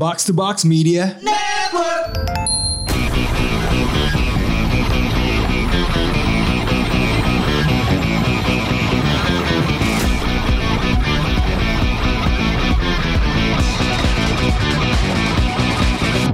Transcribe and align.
Box 0.00 0.24
to 0.24 0.32
Box 0.32 0.64
Media. 0.64 1.12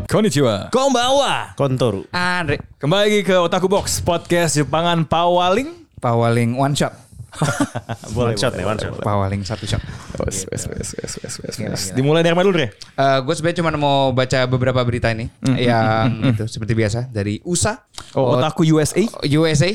Konnichiwa. 0.06 0.70
Konbawa. 0.70 1.50
Kontoru. 1.58 2.06
Andre. 2.14 2.62
Kembali 2.78 3.02
lagi 3.10 3.20
ke 3.26 3.34
Otaku 3.34 3.66
Box, 3.66 3.98
podcast 3.98 4.54
Jepangan 4.54 5.02
Pawaling. 5.02 5.90
Pawaling 5.98 6.54
one 6.54 6.78
shot. 6.78 7.05
One 8.16 8.34
shot 8.34 8.52
nih, 8.54 8.64
one 8.64 8.78
shot. 8.78 8.96
Pawaling 9.00 9.42
satu 9.42 9.64
shot. 9.64 9.82
Wes, 10.20 10.44
wes, 10.48 10.62
wes, 10.68 10.88
wes, 10.96 11.12
wes, 11.20 11.34
wes, 11.42 11.54
wes. 11.58 11.82
Dimulai 11.92 12.24
dari 12.24 12.32
mana 12.32 12.48
dulu, 12.48 12.56
Dre? 12.56 12.72
Eh 12.72 13.18
gue 13.20 13.34
sebenarnya 13.34 13.58
cuma 13.60 13.70
mau 13.76 14.10
baca 14.10 14.44
beberapa 14.46 14.80
berita 14.82 15.12
ini 15.12 15.28
yang 15.58 16.32
itu 16.32 16.48
seperti 16.48 16.72
biasa 16.72 17.08
dari 17.08 17.38
USA. 17.44 17.76
Oh, 18.16 18.36
Otaku 18.36 18.64
USA. 18.66 19.00
USA, 19.26 19.70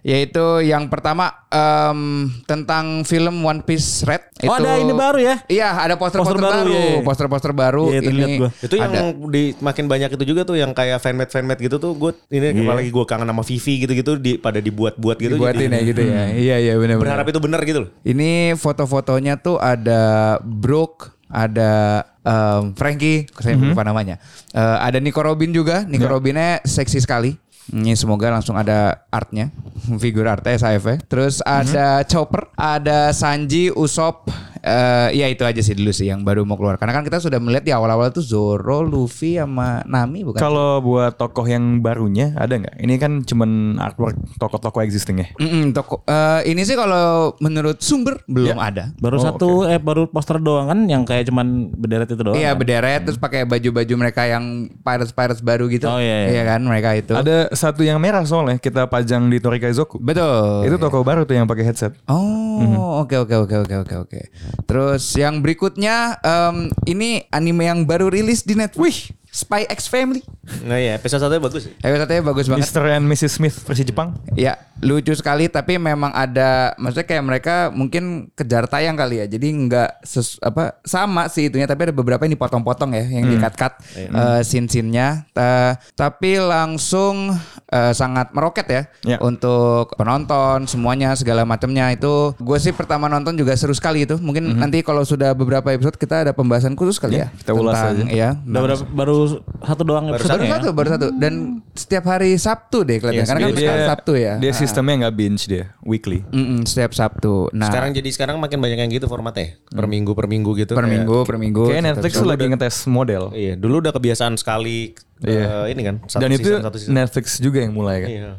yaitu 0.00 0.44
yang 0.62 0.88
pertama 0.88 1.46
em, 1.48 2.28
tentang 2.44 3.04
film 3.04 3.40
One 3.40 3.64
Piece 3.64 4.04
Red. 4.04 4.28
Oh, 4.44 4.56
ada 4.56 4.80
ini 4.80 4.92
baru 4.92 5.20
ya? 5.20 5.36
Iya, 5.46 5.68
ada 5.76 5.94
poster-poster 6.00 6.36
Poster 6.36 6.48
baru, 6.48 6.64
baru, 6.64 6.72
iya, 6.72 6.80
iya. 6.80 7.00
poster-poster 7.04 7.52
baru. 7.52 7.84
Iya, 7.92 7.98
itu 8.00 8.10
liat 8.10 8.28
ini 8.28 8.38
gua. 8.40 8.50
Itu 8.60 8.74
yang 8.76 8.92
ada. 8.92 9.00
di 9.28 9.42
makin 9.60 9.84
banyak 9.84 10.10
itu 10.16 10.24
juga 10.24 10.42
tuh 10.44 10.56
yang 10.56 10.72
kayak 10.72 10.98
fanmade 10.98 11.28
fanmade 11.28 11.60
gitu 11.60 11.76
tuh 11.76 11.92
gue 11.92 12.10
ini 12.32 12.50
Iya. 12.50 12.64
apalagi 12.64 12.88
gue 12.88 13.04
kangen 13.04 13.28
sama 13.28 13.42
Vivi 13.44 13.74
gitu-gitu 13.84 14.12
di 14.16 14.32
pada 14.40 14.58
dibuat-buat 14.58 15.16
gitu. 15.20 15.36
dibuatin 15.36 15.68
ya 15.70 15.80
jadi 15.80 15.88
gitu 15.92 16.02
ya. 16.02 16.22
Iya 16.32 16.56
iya 16.58 16.74
benar 16.80 16.89
Berharap 16.98 17.26
itu 17.28 17.38
benar 17.38 17.60
gitu 17.62 17.78
loh. 17.86 17.90
Ini 18.02 18.58
foto-fotonya 18.58 19.38
tuh 19.38 19.60
ada 19.62 20.36
Brooke, 20.42 21.14
ada 21.30 22.02
em, 22.26 22.74
Frankie, 22.74 23.30
saya 23.38 23.54
lupa 23.54 23.86
namanya. 23.86 24.18
Eh, 24.50 24.76
ada 24.82 24.98
Nico 24.98 25.22
Robin 25.22 25.54
juga. 25.54 25.86
Nico 25.86 26.10
Robinnya 26.10 26.58
seksi 26.66 26.98
sekali. 26.98 27.38
Ini 27.70 27.94
semoga 27.94 28.34
langsung 28.34 28.58
ada 28.58 29.06
artnya, 29.14 29.54
figur 30.02 30.26
artnya 30.26 30.58
SAF. 30.58 31.06
Terus 31.06 31.38
ada 31.46 32.02
Chopper, 32.02 32.50
ada 32.58 33.14
Sanji, 33.14 33.70
Usopp. 33.70 34.26
Eh 34.60 35.08
ya 35.14 35.26
itu 35.26 35.42
aja 35.42 35.58
sih 35.58 35.72
dulu 35.72 35.90
sih 35.90 36.06
yang 36.06 36.20
baru 36.20 36.44
mau 36.44 36.54
keluar. 36.54 36.76
Karena 36.76 36.92
kan 36.92 37.02
kita 37.02 37.16
sudah 37.16 37.36
melihat 37.36 37.64
di 37.64 37.72
awal-awal 37.72 38.08
tuh 38.08 38.20
Zoro, 38.20 38.80
Luffy 38.80 39.34
sama 39.34 39.80
Nami 39.84 40.22
bukan? 40.22 40.36
Kalau 40.36 40.78
buat 40.78 41.16
tokoh 41.16 41.44
yang 41.44 41.80
barunya 41.80 42.32
ada 42.34 42.54
nggak? 42.54 42.76
Ini 42.76 42.94
kan 42.96 43.12
cuman 43.20 43.50
artwork 43.76 44.16
tokoh-tokoh 44.36 44.80
existing 44.80 45.18
ya. 45.18 45.28
Mm-mm, 45.36 45.72
toko. 45.72 46.04
eh, 46.04 46.46
ini 46.46 46.62
sih 46.62 46.74
kalau 46.74 47.32
menurut 47.38 47.80
sumber 47.80 48.20
belum 48.24 48.52
Ya. 48.52 48.68
ada. 48.70 48.84
Baru 48.96 49.16
Oh, 49.16 49.22
satu 49.22 49.48
eh 49.64 49.76
baru 49.76 50.06
poster 50.06 50.36
doang 50.36 50.66
kan 50.66 50.78
yang 50.84 51.04
kayak 51.04 51.28
cuman 51.28 51.70
berderet 51.70 52.08
itu 52.08 52.20
doang. 52.20 52.36
Iya 52.36 52.52
kan? 52.52 52.58
berderet 52.58 53.00
terus 53.04 53.16
pakai 53.16 53.44
baju-baju 53.44 53.94
mereka 53.96 54.24
yang 54.24 54.44
pirates 54.80 55.10
pirates 55.10 55.40
baru 55.40 55.68
gitu. 55.68 55.86
Oh, 55.86 55.96
iya, 55.96 56.28
iya. 56.28 56.42
kan 56.42 56.60
mereka 56.60 56.92
itu. 56.92 57.12
Ada 57.12 57.52
satu 57.52 57.80
yang 57.80 58.00
merah 58.00 58.24
soalnya 58.24 58.56
kita 58.56 58.86
pajang 58.86 59.28
di 59.28 59.38
Torikaizoku. 59.38 60.00
Betul. 60.00 60.64
Itu 60.64 60.76
tokoh 60.76 61.00
baru 61.00 61.24
tuh 61.24 61.36
yang 61.36 61.44
pakai 61.44 61.64
headset. 61.64 61.92
Oh, 62.08 63.00
oke 63.00 63.16
oke 63.16 63.34
oke 63.36 63.56
oke 63.64 63.74
oke 63.86 63.94
oke. 64.04 64.20
Terus 64.68 65.14
yang 65.16 65.42
berikutnya 65.42 66.18
em, 66.22 66.70
ini 66.86 67.26
anime 67.30 67.66
yang 67.66 67.80
baru 67.84 68.10
rilis 68.10 68.46
di 68.46 68.54
Netflix. 68.54 69.10
Spy 69.30 69.62
X 69.70 69.86
Family. 69.86 70.26
Nah 70.66 70.74
ya 70.74 70.98
episode 70.98 71.22
satu 71.22 71.38
bagus 71.38 71.70
sih. 71.70 71.74
Episode 71.86 72.18
bagus 72.26 72.50
banget. 72.50 72.66
Mr. 72.66 72.82
and 72.90 73.06
Mrs. 73.06 73.38
Smith 73.38 73.54
versi 73.62 73.86
Jepang. 73.86 74.18
Ya, 74.34 74.58
lucu 74.80 75.12
sekali 75.12 75.46
tapi 75.46 75.76
memang 75.76 76.08
ada 76.10 76.72
maksudnya 76.76 77.04
kayak 77.04 77.24
mereka 77.24 77.54
mungkin 77.68 78.04
kejar 78.32 78.64
tayang 78.64 78.94
kali 78.94 79.20
ya. 79.20 79.26
Jadi 79.26 79.48
nggak 79.66 79.90
ses- 80.02 80.40
apa 80.40 80.80
sama 80.82 81.26
sih 81.26 81.46
itunya 81.46 81.64
tapi 81.64 81.84
ada 81.84 81.92
beberapa 81.92 82.22
yang 82.22 82.32
dipotong-potong 82.32 82.90
ya, 82.92 83.04
yang 83.10 83.28
di-cut-cut 83.28 83.76
eh, 83.94 84.40
scene-scene-nya. 84.40 85.28
Ta- 85.30 85.76
tapi 85.94 86.40
langsung 86.40 87.36
eh, 87.66 87.92
sangat 87.92 88.32
meroket 88.32 88.66
ya, 88.66 88.82
Ya. 89.06 89.16
untuk 89.18 89.92
penonton 89.94 90.64
semuanya 90.64 91.12
segala 91.12 91.44
macamnya 91.44 91.90
itu 91.90 92.32
gue 92.34 92.58
sih 92.58 92.72
pertama 92.72 93.06
nonton 93.06 93.34
juga 93.34 93.52
seru 93.54 93.72
sekali 93.72 94.02
itu. 94.02 94.16
Mungkin 94.16 94.56
nanti 94.56 94.80
kalau 94.80 95.02
sudah 95.02 95.32
beberapa 95.32 95.70
episode 95.70 95.94
kita 95.94 96.22
ada 96.22 96.32
pembahasan 96.32 96.72
khusus 96.72 96.96
kali 96.96 97.18
ya, 97.18 97.28
kita 97.34 97.52
ulas 97.52 97.76
aja. 97.76 98.04
ya. 98.06 98.28
Udah 98.40 98.60
berapa, 98.64 98.84
baru 98.86 99.16
satu 99.60 99.82
doang 99.82 100.08
Baru 100.08 100.16
episode 100.16 100.30
Baru 100.32 100.42
ya? 100.42 100.52
satu, 100.56 100.68
baru 100.70 100.88
satu. 100.90 101.06
Dan 101.12 101.32
setiap 101.72 102.04
hari 102.06 102.34
Sabtu 102.34 102.82
deh 102.82 102.96
kelihatannya. 102.96 103.26
Karena 103.26 103.40
kan 103.40 103.50
Dia- 103.50 103.60
sekarang 103.60 103.86
Sabtu 103.86 104.12
ya. 104.14 104.34
Dia 104.38 104.52
sistemnya 104.70 104.94
nggak 105.02 105.14
binge 105.14 105.42
dia, 105.44 105.64
weekly. 105.82 106.22
Mm-mm, 106.28 106.62
setiap 106.62 106.90
Sabtu. 106.90 107.50
Nah, 107.50 107.66
Sekarang 107.66 107.90
jadi 107.90 108.06
sekarang 108.08 108.38
makin 108.38 108.56
banyak 108.56 108.78
yang 108.78 108.90
gitu 108.90 109.04
formatnya. 109.04 109.58
Per 109.66 109.84
minggu 109.84 110.14
per 110.14 110.24
minggu 110.24 110.50
gitu. 110.56 110.72
per 110.72 110.86
kayak- 110.86 110.94
minggu, 110.96 111.18
per 111.26 111.36
minggu. 111.36 111.64
Kayak 111.66 111.84
Netflix 111.90 112.12
tuh 112.14 112.24
lagi 112.24 112.44
ngetes 112.46 112.76
model. 112.86 113.24
Iya, 113.30 113.54
dulu 113.54 113.82
udah 113.82 113.90
kebiasaan 113.90 114.34
sekali 114.34 114.94
Iya. 115.20 115.66
eh, 115.66 115.74
ini 115.74 115.82
kan 115.82 115.94
satu 116.06 116.22
Dan 116.22 116.30
itu 116.32 116.48
season, 116.48 116.62
satu 116.62 116.76
season. 116.78 116.94
Netflix 116.94 117.26
juga 117.36 117.58
yang 117.60 117.74
mulai 117.74 117.96
kan. 118.00 118.08
Iya. 118.08 118.30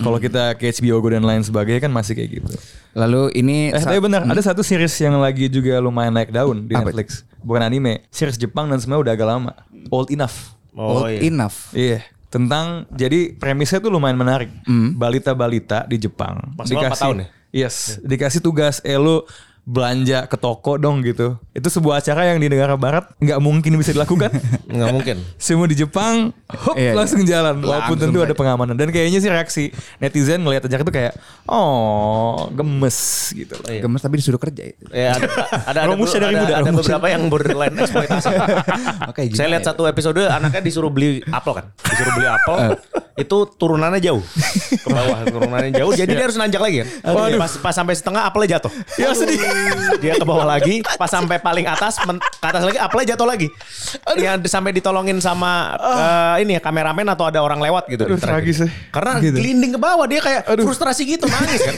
Kalau 0.00 0.16
kita 0.16 0.56
ke 0.56 0.64
HBO 0.70 0.96
Go 0.98 1.12
dan 1.12 1.20
lain 1.20 1.44
sebagainya 1.44 1.76
kan 1.78 1.92
masih 1.92 2.16
kayak 2.16 2.40
gitu. 2.40 2.56
Lalu 2.96 3.36
ini 3.36 3.68
Eh 3.68 3.76
tapi 3.76 4.00
benar, 4.00 4.24
ada 4.24 4.40
satu 4.40 4.64
series 4.64 4.96
yang 4.96 5.20
lagi 5.20 5.46
juga 5.46 5.76
lumayan 5.76 6.16
naik 6.16 6.32
daun 6.32 6.64
di 6.64 6.72
Apa 6.72 6.88
Netflix. 6.88 7.28
Bukan 7.38 7.60
anime, 7.60 8.08
series 8.08 8.40
Jepang 8.40 8.72
dan 8.72 8.80
sebenarnya 8.80 9.02
udah 9.04 9.12
agak 9.12 9.28
lama. 9.28 9.52
Old 9.92 10.08
Enough. 10.08 10.56
Oh 10.70 11.02
old 11.02 11.10
iya. 11.10 11.20
enough. 11.20 11.74
Iya, 11.74 11.98
tentang 12.30 12.86
jadi 12.94 13.34
premisnya 13.34 13.82
tuh 13.82 13.90
lumayan 13.90 14.16
menarik. 14.16 14.48
Balita-balita 14.94 15.84
di 15.90 15.98
Jepang 15.98 16.54
Maksimal 16.54 16.88
empat 16.88 17.00
tahun 17.02 17.16
ya? 17.20 17.28
Yes, 17.50 17.98
dikasih 18.06 18.38
tugas 18.38 18.78
eh 18.86 18.94
lu 18.94 19.26
belanja 19.70 20.26
ke 20.26 20.34
toko 20.34 20.74
dong 20.74 21.06
gitu. 21.06 21.38
Itu 21.54 21.70
sebuah 21.70 22.02
acara 22.02 22.34
yang 22.34 22.42
di 22.42 22.50
negara 22.50 22.74
barat 22.74 23.06
nggak 23.22 23.38
mungkin 23.38 23.78
bisa 23.78 23.94
dilakukan. 23.94 24.34
Nggak 24.70 24.90
mungkin. 24.94 25.16
Semua 25.34 25.66
di 25.66 25.74
Jepang 25.74 26.30
hop 26.46 26.78
Iya, 26.78 26.90
iya. 26.90 26.92
langsung 26.94 27.26
jalan 27.26 27.58
walaupun 27.58 27.98
Langsung 27.98 28.14
tentu 28.14 28.18
ada 28.22 28.30
aja. 28.30 28.38
pengamanan 28.38 28.74
dan 28.78 28.94
kayaknya 28.94 29.18
sih 29.18 29.30
reaksi 29.30 29.64
netizen 29.98 30.46
ngelihat 30.46 30.62
acara 30.66 30.82
itu 30.82 30.94
kayak 30.94 31.12
oh 31.46 32.46
gemes 32.54 32.98
gitu 33.34 33.54
loh. 33.58 33.66
Iya. 33.66 33.82
Gemes 33.82 34.00
tapi 34.02 34.14
disuruh 34.18 34.38
kerja 34.38 34.62
itu. 34.70 34.84
Ya, 34.90 35.18
ada 35.18 35.26
ada 35.26 35.46
ada, 35.66 35.80
ada, 35.90 36.18
dari 36.22 36.34
muda, 36.38 36.54
ada 36.54 36.70
Romusha. 36.70 36.78
beberapa 36.82 37.06
yang 37.10 37.22
borderline 37.26 37.74
eksploitasi. 37.78 38.30
Oke, 39.10 39.22
Saya 39.34 39.48
lihat 39.50 39.64
satu 39.66 39.86
episode 39.86 40.22
anaknya 40.22 40.62
disuruh 40.62 40.90
beli 40.90 41.22
apel 41.30 41.52
kan. 41.54 41.66
Disuruh 41.86 42.12
beli 42.14 42.26
apel. 42.26 42.58
itu 43.20 43.36
turunannya 43.60 44.00
jauh. 44.00 44.22
Ke 44.80 44.88
bawah 44.88 45.18
turunannya 45.28 45.76
jauh. 45.76 45.92
Jadi 45.92 46.08
dia 46.14 46.24
harus 46.24 46.40
nanjak 46.40 46.62
lagi 46.62 46.86
kan. 46.86 46.88
Pas, 47.36 47.52
pas 47.60 47.74
sampai 47.74 47.92
setengah 47.92 48.24
apelnya 48.24 48.56
jatuh. 48.56 48.72
Ya 48.96 49.12
sedih. 49.12 49.36
Dia 49.98 50.16
ke 50.16 50.24
bawah 50.24 50.44
lagi. 50.44 50.80
Pas 50.96 51.06
sampai 51.06 51.36
paling 51.36 51.66
atas. 51.66 51.98
men- 52.02 52.20
ke 52.20 52.46
atas 52.46 52.62
lagi 52.62 52.78
apelnya 52.78 53.14
jatuh 53.14 53.26
lagi. 53.26 53.48
Yang 54.16 54.46
sampai 54.46 54.70
ditolongin 54.70 55.18
sama 55.18 55.76
eh, 55.76 56.42
ini 56.42 56.56
ya 56.56 56.60
kameramen 56.60 57.04
atau 57.06 57.26
ada 57.26 57.40
orang 57.40 57.58
lewat 57.58 57.88
gitu. 57.88 58.06
Aduh, 58.06 58.16
tragis 58.16 58.62
ya. 58.62 58.68
Karena 58.90 59.18
Gitu. 59.18 59.36
gelinding 59.36 59.76
ke 59.76 59.80
bawah. 59.80 60.06
Dia 60.06 60.20
kayak 60.20 60.42
frustrasi 60.56 61.02
gitu. 61.04 61.26
Nangis 61.26 61.60
kan. 61.60 61.76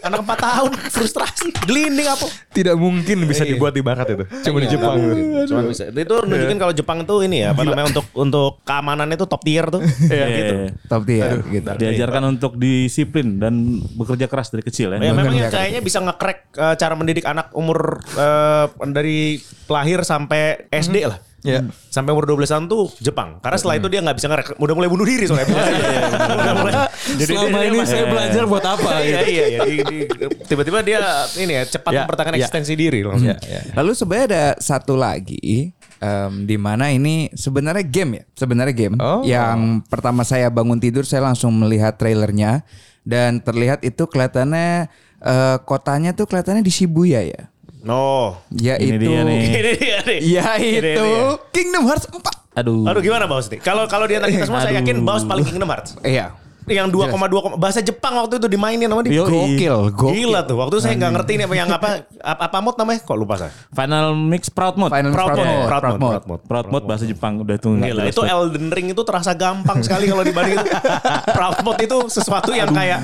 Anak 0.00 0.24
4 0.24 0.38
tahun 0.38 0.70
frustrasi. 0.88 1.48
Gelinding 1.66 2.08
apa. 2.08 2.24
Tidak 2.50 2.74
mungkin 2.74 3.26
bisa 3.26 3.42
Iya. 3.44 3.52
dibuat 3.52 3.74
di 3.74 3.82
barat 3.82 4.06
itu. 4.08 4.24
Cuma 4.46 4.58
di 4.58 4.66
Iya, 4.66 4.72
Jepang. 4.78 4.94
mungkin. 4.96 5.44
Cuma 5.44 5.60
bisa. 5.66 5.82
Itu 5.88 6.14
nunjukin 6.22 6.56
kalau 6.56 6.72
Jepang 6.72 6.98
tuh 7.04 7.20
ini 7.20 7.42
ya, 7.42 7.52
apa 7.52 7.60
namanya 7.60 7.90
untuk 7.90 8.06
untuk 8.14 8.62
keamanannya 8.62 9.16
itu 9.16 9.26
top 9.26 9.42
tier 9.42 9.66
tuh. 9.66 9.82
Iya, 9.82 10.26
gitu. 10.30 10.54
iya. 10.54 10.70
Top 10.86 11.02
tier 11.04 11.36
gitu. 11.44 11.68
Diajarkan 11.74 12.22
untuk 12.30 12.52
disiplin 12.54 13.36
dan 13.36 13.52
bekerja 13.92 14.24
keras 14.24 14.48
dari 14.48 14.62
kecil 14.62 14.94
ya. 14.94 15.02
Ya, 15.02 15.10
memang 15.10 15.34
kayaknya 15.50 15.82
bisa 15.82 15.98
nge-crack 15.98 16.38
eh, 16.54 16.74
cara 16.76 16.94
mendidik 16.94 17.09
anak 17.20 17.50
umur 17.52 17.98
eh, 18.14 18.66
dari 18.86 19.42
lahir 19.66 20.00
sampai 20.00 20.70
SD 20.70 20.96
lah. 21.04 21.18
Ya. 21.40 21.64
Sampai 21.88 22.12
umur 22.12 22.28
12 22.28 22.44
tahun 22.44 22.64
tuh 22.68 22.92
Jepang. 23.00 23.40
Karena 23.40 23.56
setelah 23.56 23.80
itu 23.80 23.88
dia 23.88 24.04
nggak 24.04 24.12
bisa 24.12 24.28
nge 24.28 24.60
udah 24.60 24.74
mulai 24.76 24.86
bunuh 24.86 25.08
diri 25.08 25.24
soalnya. 25.24 25.48
Udah 26.36 26.54
mulai- 26.54 26.76
Jadi 27.16 27.24
dia- 27.24 27.40
selama 27.40 27.48
dia 27.56 27.64
ini 27.64 27.78
masih- 27.80 27.90
saya 27.90 28.04
belajar 28.06 28.42
buat 28.44 28.60
apa 28.62 28.90
Iya 28.92 29.00
gitu. 29.00 29.30
iya 29.32 29.44
iya. 29.48 29.60
Di- 29.64 29.80
di- 29.80 30.06
Tiba-tiba 30.44 30.78
dia 30.84 31.00
ini 31.34 31.52
ya 31.56 31.64
cepat 31.64 31.90
Ya, 31.90 31.98
mempertahankan 32.04 32.34
ya. 32.36 32.44
eksistensi 32.44 32.72
diri 32.76 33.00
langsung. 33.00 33.32
Ya, 33.32 33.40
ya. 33.40 33.60
Lalu 33.72 33.90
sebenarnya 33.96 34.26
ada 34.28 34.44
satu 34.60 35.00
lagi 35.00 35.72
em, 35.96 36.32
di 36.44 36.56
mana 36.60 36.92
ini 36.92 37.32
sebenarnya 37.32 37.88
game 37.88 38.20
ya, 38.20 38.24
sebenarnya 38.36 38.74
game. 38.76 38.96
Oh. 39.00 39.24
Yang 39.24 39.80
pertama 39.88 40.20
saya 40.22 40.52
bangun 40.52 40.76
tidur 40.76 41.08
saya 41.08 41.24
langsung 41.24 41.56
melihat 41.56 41.96
trailernya 41.96 42.68
dan 43.00 43.40
terlihat 43.40 43.80
itu 43.80 44.04
kelihatannya 44.04 44.92
eh, 45.20 45.56
kotanya 45.64 46.10
tuh 46.16 46.24
kelihatannya 46.26 46.64
di 46.64 46.72
Shibuya 46.72 47.20
ya. 47.24 47.48
No. 47.80 48.36
Yaitu 48.52 49.00
dia 49.00 49.24
nih. 49.24 49.40
Ini 49.40 49.60
dia 49.76 49.98
nih. 50.04 50.18
Ini 50.20 50.36
yaitu 50.36 50.84
dia. 51.00 51.36
Kingdom 51.52 51.88
Hearts 51.88 52.06
4. 52.12 52.60
Aduh. 52.60 52.84
Aduh 52.84 53.00
gimana 53.00 53.24
Baus 53.24 53.48
nih? 53.48 53.62
Kalau 53.62 53.88
kalau 53.88 54.04
di 54.04 54.18
antara 54.20 54.28
kita 54.28 54.44
semua 54.44 54.60
saya 54.60 54.80
yakin 54.82 55.00
Baus 55.00 55.24
paling 55.24 55.46
Kingdom 55.48 55.70
Hearts. 55.70 55.96
Iya. 56.04 56.36
Yang 56.70 56.88
2,2 56.88 57.58
bahasa 57.58 57.82
Jepang 57.82 58.14
waktu 58.14 58.38
itu 58.38 58.46
dimainin 58.46 58.86
sama 58.86 59.02
dia. 59.02 59.20
Gokil, 59.26 59.76
gokil. 59.90 60.14
Gila 60.14 60.40
tuh. 60.46 60.56
Waktu 60.56 60.74
itu 60.78 60.82
saya 60.86 60.94
nggak 60.94 61.12
ngerti 61.18 61.32
nih 61.36 61.44
apa 61.50 61.54
yang 61.58 61.68
apa 61.74 61.88
apa, 62.22 62.42
apa 62.46 62.58
mod 62.62 62.76
namanya? 62.78 63.00
Kok 63.02 63.16
lupa 63.18 63.34
saya? 63.42 63.52
Final 63.74 64.14
Mix 64.14 64.48
Proud 64.48 64.78
Mode. 64.78 64.92
Final 64.94 65.10
Proud 65.10 65.28
Proud 65.30 65.38
mode, 65.38 65.50
Mode, 65.50 65.66
proud 65.66 65.82
Proud 65.82 65.90
mode, 65.90 66.00
Mode. 66.00 66.10
proud 66.10 66.24
mode. 66.30 66.42
Proud 66.46 66.66
Mode 66.70 66.84
bahasa 66.86 67.04
Jepang 67.04 67.32
udah 67.42 67.54
itu 67.58 67.68
nggak 67.68 67.88
Gila, 67.90 68.02
itu 68.06 68.20
tuh. 68.22 68.24
Elden 68.26 68.66
Ring 68.70 68.88
itu 68.94 69.02
terasa 69.02 69.32
gampang 69.34 69.78
sekali 69.82 70.04
kalau 70.06 70.22
dibanding 70.22 70.56
itu. 70.56 70.70
Proud 71.36 71.58
mode 71.66 71.80
itu 71.82 71.98
sesuatu 72.06 72.50
yang 72.54 72.70
kayak 72.70 73.00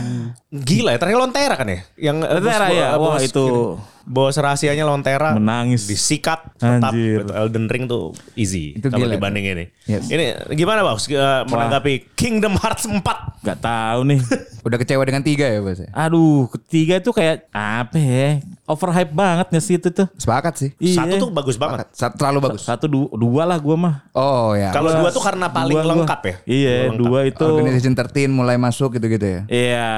gila 0.51 0.95
ya. 0.95 0.99
Terakhir 1.03 1.19
Lontera 1.19 1.55
kan 1.59 1.67
ya? 1.67 1.81
Yang 1.99 2.17
Lontera 2.23 2.67
ya? 2.71 2.87
Wah, 2.97 3.19
itu. 3.19 3.47
Bos 4.07 4.39
rahasianya 4.39 4.87
Lontera 4.87 5.35
Menangis. 5.35 5.85
disikat 5.85 6.47
tetap 6.55 6.95
Anjir. 6.95 7.27
Gitu. 7.27 7.33
Elden 7.35 7.67
Ring 7.67 7.85
tuh 7.85 8.15
easy 8.33 8.79
Itu 8.79 8.87
kalau 8.87 9.05
gila. 9.05 9.19
dibanding 9.19 9.45
ini. 9.45 9.65
Yes. 9.85 10.07
Ini 10.07 10.25
gimana 10.55 10.81
Bos 10.81 11.05
eh, 11.07 11.19
menanggapi 11.45 12.15
Kingdom 12.15 12.55
Hearts 12.55 12.87
4? 12.87 13.03
Gak 13.43 13.59
tahu 13.59 14.01
nih. 14.07 14.23
Udah 14.67 14.79
kecewa 14.79 15.03
dengan 15.03 15.23
tiga 15.23 15.47
ya 15.47 15.63
bos? 15.63 15.79
Aduh, 15.95 16.51
ketiga 16.51 16.99
itu 16.99 17.15
kayak 17.15 17.47
apa 17.55 17.95
ya? 17.95 18.43
Overhype 18.67 19.15
banget 19.15 19.47
nggak 19.47 19.63
sih 19.63 19.79
itu 19.79 19.95
tuh? 19.95 20.11
Sepakat 20.19 20.59
sih. 20.59 20.71
Iya. 20.83 21.07
Satu 21.07 21.15
tuh 21.23 21.31
bagus 21.31 21.55
banget. 21.55 21.87
Satu 21.95 22.19
terlalu 22.19 22.39
bagus. 22.51 22.67
Satu 22.67 22.91
dua, 22.91 23.07
dua 23.15 23.43
lah 23.47 23.63
gua 23.63 23.79
mah. 23.79 23.95
Oh 24.11 24.59
ya. 24.59 24.75
Kalau 24.75 24.91
dua 24.91 25.15
tuh 25.15 25.23
karena 25.23 25.47
paling 25.47 25.71
Dua 25.71 25.87
lengkap 25.87 26.21
ya. 26.21 26.35
Iya, 26.43 26.77
Lengkap. 26.91 26.99
dua 26.99 27.21
itu. 27.23 27.47
Organization 27.47 27.95
13 27.95 28.27
mulai 28.27 28.59
masuk 28.59 28.99
gitu-gitu 28.99 29.23
ya. 29.23 29.41
Iya, 29.47 29.91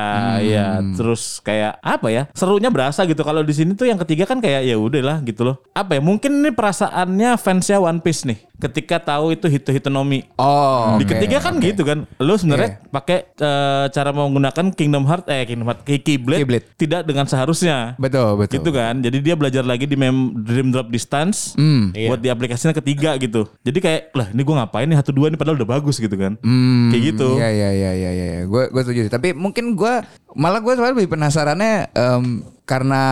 iya. 0.45 0.65
Terus 0.93 1.41
kayak 1.41 1.81
apa 1.81 2.13
ya? 2.13 2.23
Serunya 2.37 2.69
berasa 2.69 3.09
gitu. 3.09 3.25
Kalau 3.25 3.41
di 3.41 3.57
sini 3.57 3.73
tuh 3.73 3.89
yang 3.89 3.97
ketiga 4.03 4.25
kan 4.25 4.39
kayak 4.39 4.63
ya 4.63 4.77
udahlah 4.77 5.19
gitu 5.23 5.43
loh. 5.43 5.57
Apa 5.73 5.97
ya? 5.97 6.01
Mungkin 6.01 6.43
ini 6.43 6.51
perasaannya 6.51 7.35
fansnya 7.37 7.79
One 7.79 7.99
Piece 7.99 8.23
nih. 8.23 8.39
Ketika 8.59 8.99
tahu 8.99 9.33
itu 9.33 9.47
Hito 9.47 9.71
Hitonomi. 9.71 10.27
Oh. 10.35 10.99
Di 10.99 11.07
ketiga 11.07 11.39
kan 11.39 11.57
oke. 11.57 11.63
gitu 11.63 11.87
kan. 11.87 12.11
Lu 12.19 12.35
sebenarnya 12.35 12.83
pakai 12.91 13.31
eh, 13.31 13.85
cara 13.89 14.11
menggunakan 14.11 14.75
Kingdom 14.75 15.07
Heart 15.07 15.31
eh 15.31 15.47
Kingdom 15.47 15.71
Heart 15.71 15.81
Keyblade, 15.87 16.43
Keyblade. 16.43 16.67
tidak 16.75 17.07
dengan 17.07 17.25
seharusnya. 17.25 17.95
Betul, 17.97 18.35
betul. 18.35 18.59
Gitu 18.59 18.71
kan. 18.75 18.99
Jadi 18.99 19.19
dia 19.23 19.39
belajar 19.39 19.63
lagi 19.63 19.87
di 19.87 19.95
mem 19.95 20.35
Dream 20.43 20.75
Drop 20.75 20.91
Distance. 20.91 21.55
Iya. 21.59 22.11
buat 22.11 22.21
di 22.21 22.29
aplikasinya 22.29 22.75
ketiga 22.75 23.15
gitu. 23.17 23.47
Jadi 23.63 23.79
kayak 23.79 24.03
lah 24.11 24.27
ini 24.31 24.43
gua 24.43 24.65
ngapain 24.65 24.87
nih 24.87 24.99
satu 24.99 25.15
dua 25.15 25.31
nih 25.31 25.39
padahal 25.39 25.59
udah 25.59 25.69
bagus 25.69 25.97
gitu 25.97 26.15
kan. 26.15 26.35
Hmm, 26.43 26.91
Kayak 26.91 27.03
gitu. 27.15 27.39
Iya 27.39 27.49
iya 27.49 27.71
iya 27.71 27.91
iya 27.95 28.11
iya. 28.11 28.41
Gue 28.45 28.67
gue 28.69 28.83
setuju. 28.83 29.07
Tapi 29.07 29.33
mungkin 29.33 29.79
gue 29.79 29.95
malah 30.35 30.59
gue 30.59 30.73
sebenarnya 30.75 30.97
lebih 30.99 31.11
penasarannya 31.11 31.75
em, 31.95 32.25
karena 32.69 33.03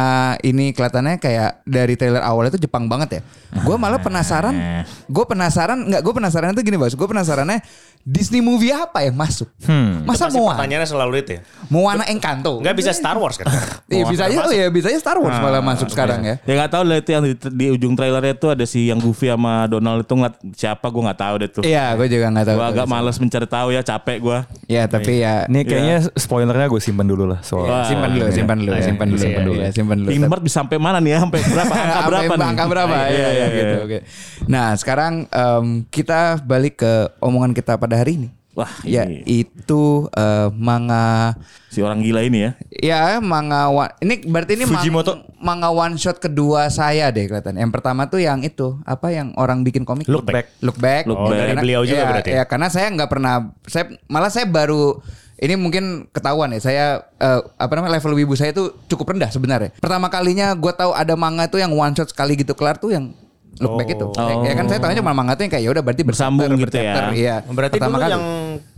ini 0.44 0.76
kelihatannya 0.76 1.16
kayak 1.16 1.64
dari 1.64 1.96
trailer 1.96 2.20
awal 2.20 2.52
itu 2.52 2.60
Jepang 2.60 2.92
banget 2.92 3.08
ya. 3.08 3.20
Gue 3.64 3.80
malah 3.80 3.96
penasaran. 4.04 4.52
Gue 5.16 5.24
penasaran 5.24 5.80
nggak? 5.88 6.04
Gue 6.04 6.12
penasaran 6.12 6.52
itu 6.52 6.60
gini 6.60 6.76
bos. 6.76 6.92
Gue 6.92 7.08
penasarannya 7.08 7.64
Disney 8.04 8.44
movie 8.44 8.70
apa 8.70 9.02
yang 9.02 9.16
masuk? 9.16 9.48
Hmm. 9.64 10.04
Masa 10.04 10.28
Moana? 10.28 10.60
pertanyaannya 10.60 10.88
selalu 10.92 11.14
itu 11.24 11.30
ya. 11.34 11.40
Moana 11.72 12.04
Encanto? 12.04 12.60
Nggak 12.60 12.76
bisa 12.76 12.92
Star 12.92 13.16
Wars 13.16 13.40
kan? 13.40 13.48
Iya 13.86 14.02
bisa 14.10 14.26
aja. 14.28 14.44
Oh 14.44 14.52
ya 14.52 14.66
bisa 14.68 14.90
aja 14.92 14.98
Star 15.00 15.16
Wars 15.16 15.40
malah 15.40 15.64
masuk 15.64 15.88
sekarang 15.88 16.20
ya. 16.20 16.36
Ya 16.44 16.52
nggak 16.52 16.70
tahu 16.76 16.82
lah 16.84 17.00
itu 17.00 17.10
yang 17.16 17.22
di, 17.24 17.32
di 17.38 17.66
ujung 17.72 17.96
trailernya 17.96 18.34
tuh 18.36 18.52
ada 18.52 18.66
si 18.68 18.92
yang 18.92 19.00
Goofy 19.00 19.30
sama 19.32 19.64
Donald 19.70 20.04
itu 20.04 20.12
nggak 20.12 20.34
siapa 20.52 20.86
gue 20.90 21.02
nggak 21.06 21.20
tahu 21.22 21.34
deh 21.40 21.48
tuh. 21.48 21.62
Iya, 21.64 21.96
gue 21.96 22.06
juga 22.12 22.26
nggak 22.34 22.44
tahu. 22.44 22.56
Gue 22.60 22.66
agak 22.76 22.86
males 22.90 23.16
mencari 23.16 23.46
tahu 23.48 23.68
ya 23.72 23.80
capek 23.80 24.18
gue. 24.20 24.38
Ya 24.68 24.82
tapi 24.90 25.22
ya 25.22 25.46
Ini 25.46 25.60
kayaknya 25.64 25.96
spoilernya 26.18 26.66
gue 26.68 26.82
simpan 26.82 27.06
dulu 27.08 27.24
lah 27.30 27.40
soal. 27.46 27.86
Simpan 27.86 28.10
dulu, 28.12 28.26
simpan 28.34 28.56
dulu, 28.58 28.70
Iya, 28.74 28.82
simpan 28.84 29.06
dulu, 29.06 29.22
simpan 29.22 29.42
dulu. 29.48 29.60
ya, 29.60 29.70
simpan 29.70 29.96
dulu. 29.98 30.08
Bisa 30.42 30.56
sampai 30.56 30.76
mana 30.76 30.98
nih 30.98 31.12
ya? 31.12 31.18
Sampai 31.20 31.40
berapa? 31.42 31.72
Angka 31.72 32.00
berapa 32.10 32.32
nih? 32.34 32.46
Angka 32.46 32.64
berapa? 32.66 32.96
Iya, 32.96 33.06
Iya, 33.06 33.08
iya, 33.08 33.26
iya, 33.28 33.46
iya. 33.46 33.54
gitu. 33.56 33.76
Oke. 33.82 33.98
Nah, 34.46 34.66
sekarang 34.72 35.12
em, 35.26 35.66
kita 35.86 36.20
balik 36.40 36.74
ke 36.78 36.92
omongan 37.18 37.52
kita 37.52 37.74
pada 37.74 37.94
hari 37.94 38.16
ini. 38.16 38.30
Wah, 38.52 38.72
Ya, 38.82 39.04
ini 39.04 39.20
itu 39.44 39.82
eh, 40.10 40.48
manga 40.50 41.36
si 41.68 41.84
orang 41.84 42.00
gila 42.00 42.24
ini 42.24 42.40
ya. 42.40 42.50
ya 42.72 43.00
manga 43.20 43.68
one, 43.68 43.92
ini 44.00 44.24
berarti 44.24 44.56
ini 44.56 44.64
mang- 44.64 44.80
Fujimoto. 44.80 45.12
manga 45.36 45.68
one 45.68 45.92
shot 45.94 46.16
kedua 46.16 46.72
saya 46.72 47.12
deh 47.12 47.28
kelihatan. 47.28 47.52
Yang 47.54 47.68
pertama 47.70 48.08
tuh 48.08 48.16
yang 48.16 48.40
itu, 48.40 48.80
apa 48.82 49.12
yang 49.12 49.36
orang 49.36 49.60
bikin 49.60 49.84
komik? 49.84 50.08
Look 50.08 50.24
Back. 50.24 50.56
Look 50.60 50.80
back. 50.80 51.04
Look 51.04 51.20
Oh, 51.20 51.28
Back. 51.28 51.36
dari 51.36 51.48
Karena- 51.50 51.60
beliau 51.60 51.82
juga 51.84 52.00
ya, 52.00 52.08
berarti. 52.08 52.30
Ya, 52.32 52.42
karena 52.46 52.68
saya 52.68 52.88
nggak 52.88 53.10
pernah 53.12 53.34
saya 53.62 53.84
malah 54.06 54.32
saya 54.32 54.48
baru 54.48 55.04
ini 55.36 55.54
mungkin 55.56 56.08
ketahuan 56.16 56.48
ya 56.56 56.60
saya 56.64 56.84
eh, 57.20 57.40
apa 57.60 57.72
namanya 57.76 58.00
level 58.00 58.16
wibu 58.16 58.32
saya 58.32 58.56
itu 58.56 58.72
cukup 58.88 59.16
rendah 59.16 59.28
sebenarnya. 59.28 59.70
Pertama 59.76 60.08
kalinya 60.08 60.56
gue 60.56 60.72
tahu 60.72 60.96
ada 60.96 61.12
manga 61.12 61.44
itu 61.44 61.60
yang 61.60 61.76
one 61.76 61.92
shot 61.92 62.08
sekali 62.08 62.40
gitu 62.40 62.56
kelar 62.56 62.80
tuh 62.80 62.96
yang 62.96 63.12
look 63.60 63.76
back 63.76 63.88
itu. 63.92 64.04
Oh. 64.04 64.44
Ya, 64.44 64.52
kan 64.52 64.68
saya 64.68 64.80
tahunya 64.80 65.00
cuma 65.00 65.12
manga 65.16 65.36
tuh 65.36 65.48
yang 65.48 65.52
kayak 65.52 65.64
ya 65.64 65.70
udah 65.72 65.82
berarti 65.84 66.02
Bersambung 66.04 66.52
gitu 66.56 66.76
ya. 66.76 67.12
Iya. 67.12 67.36
Berarti 67.48 67.76
pertama 67.80 67.96
dulu 67.96 68.04
kali. 68.04 68.12
yang 68.16 68.24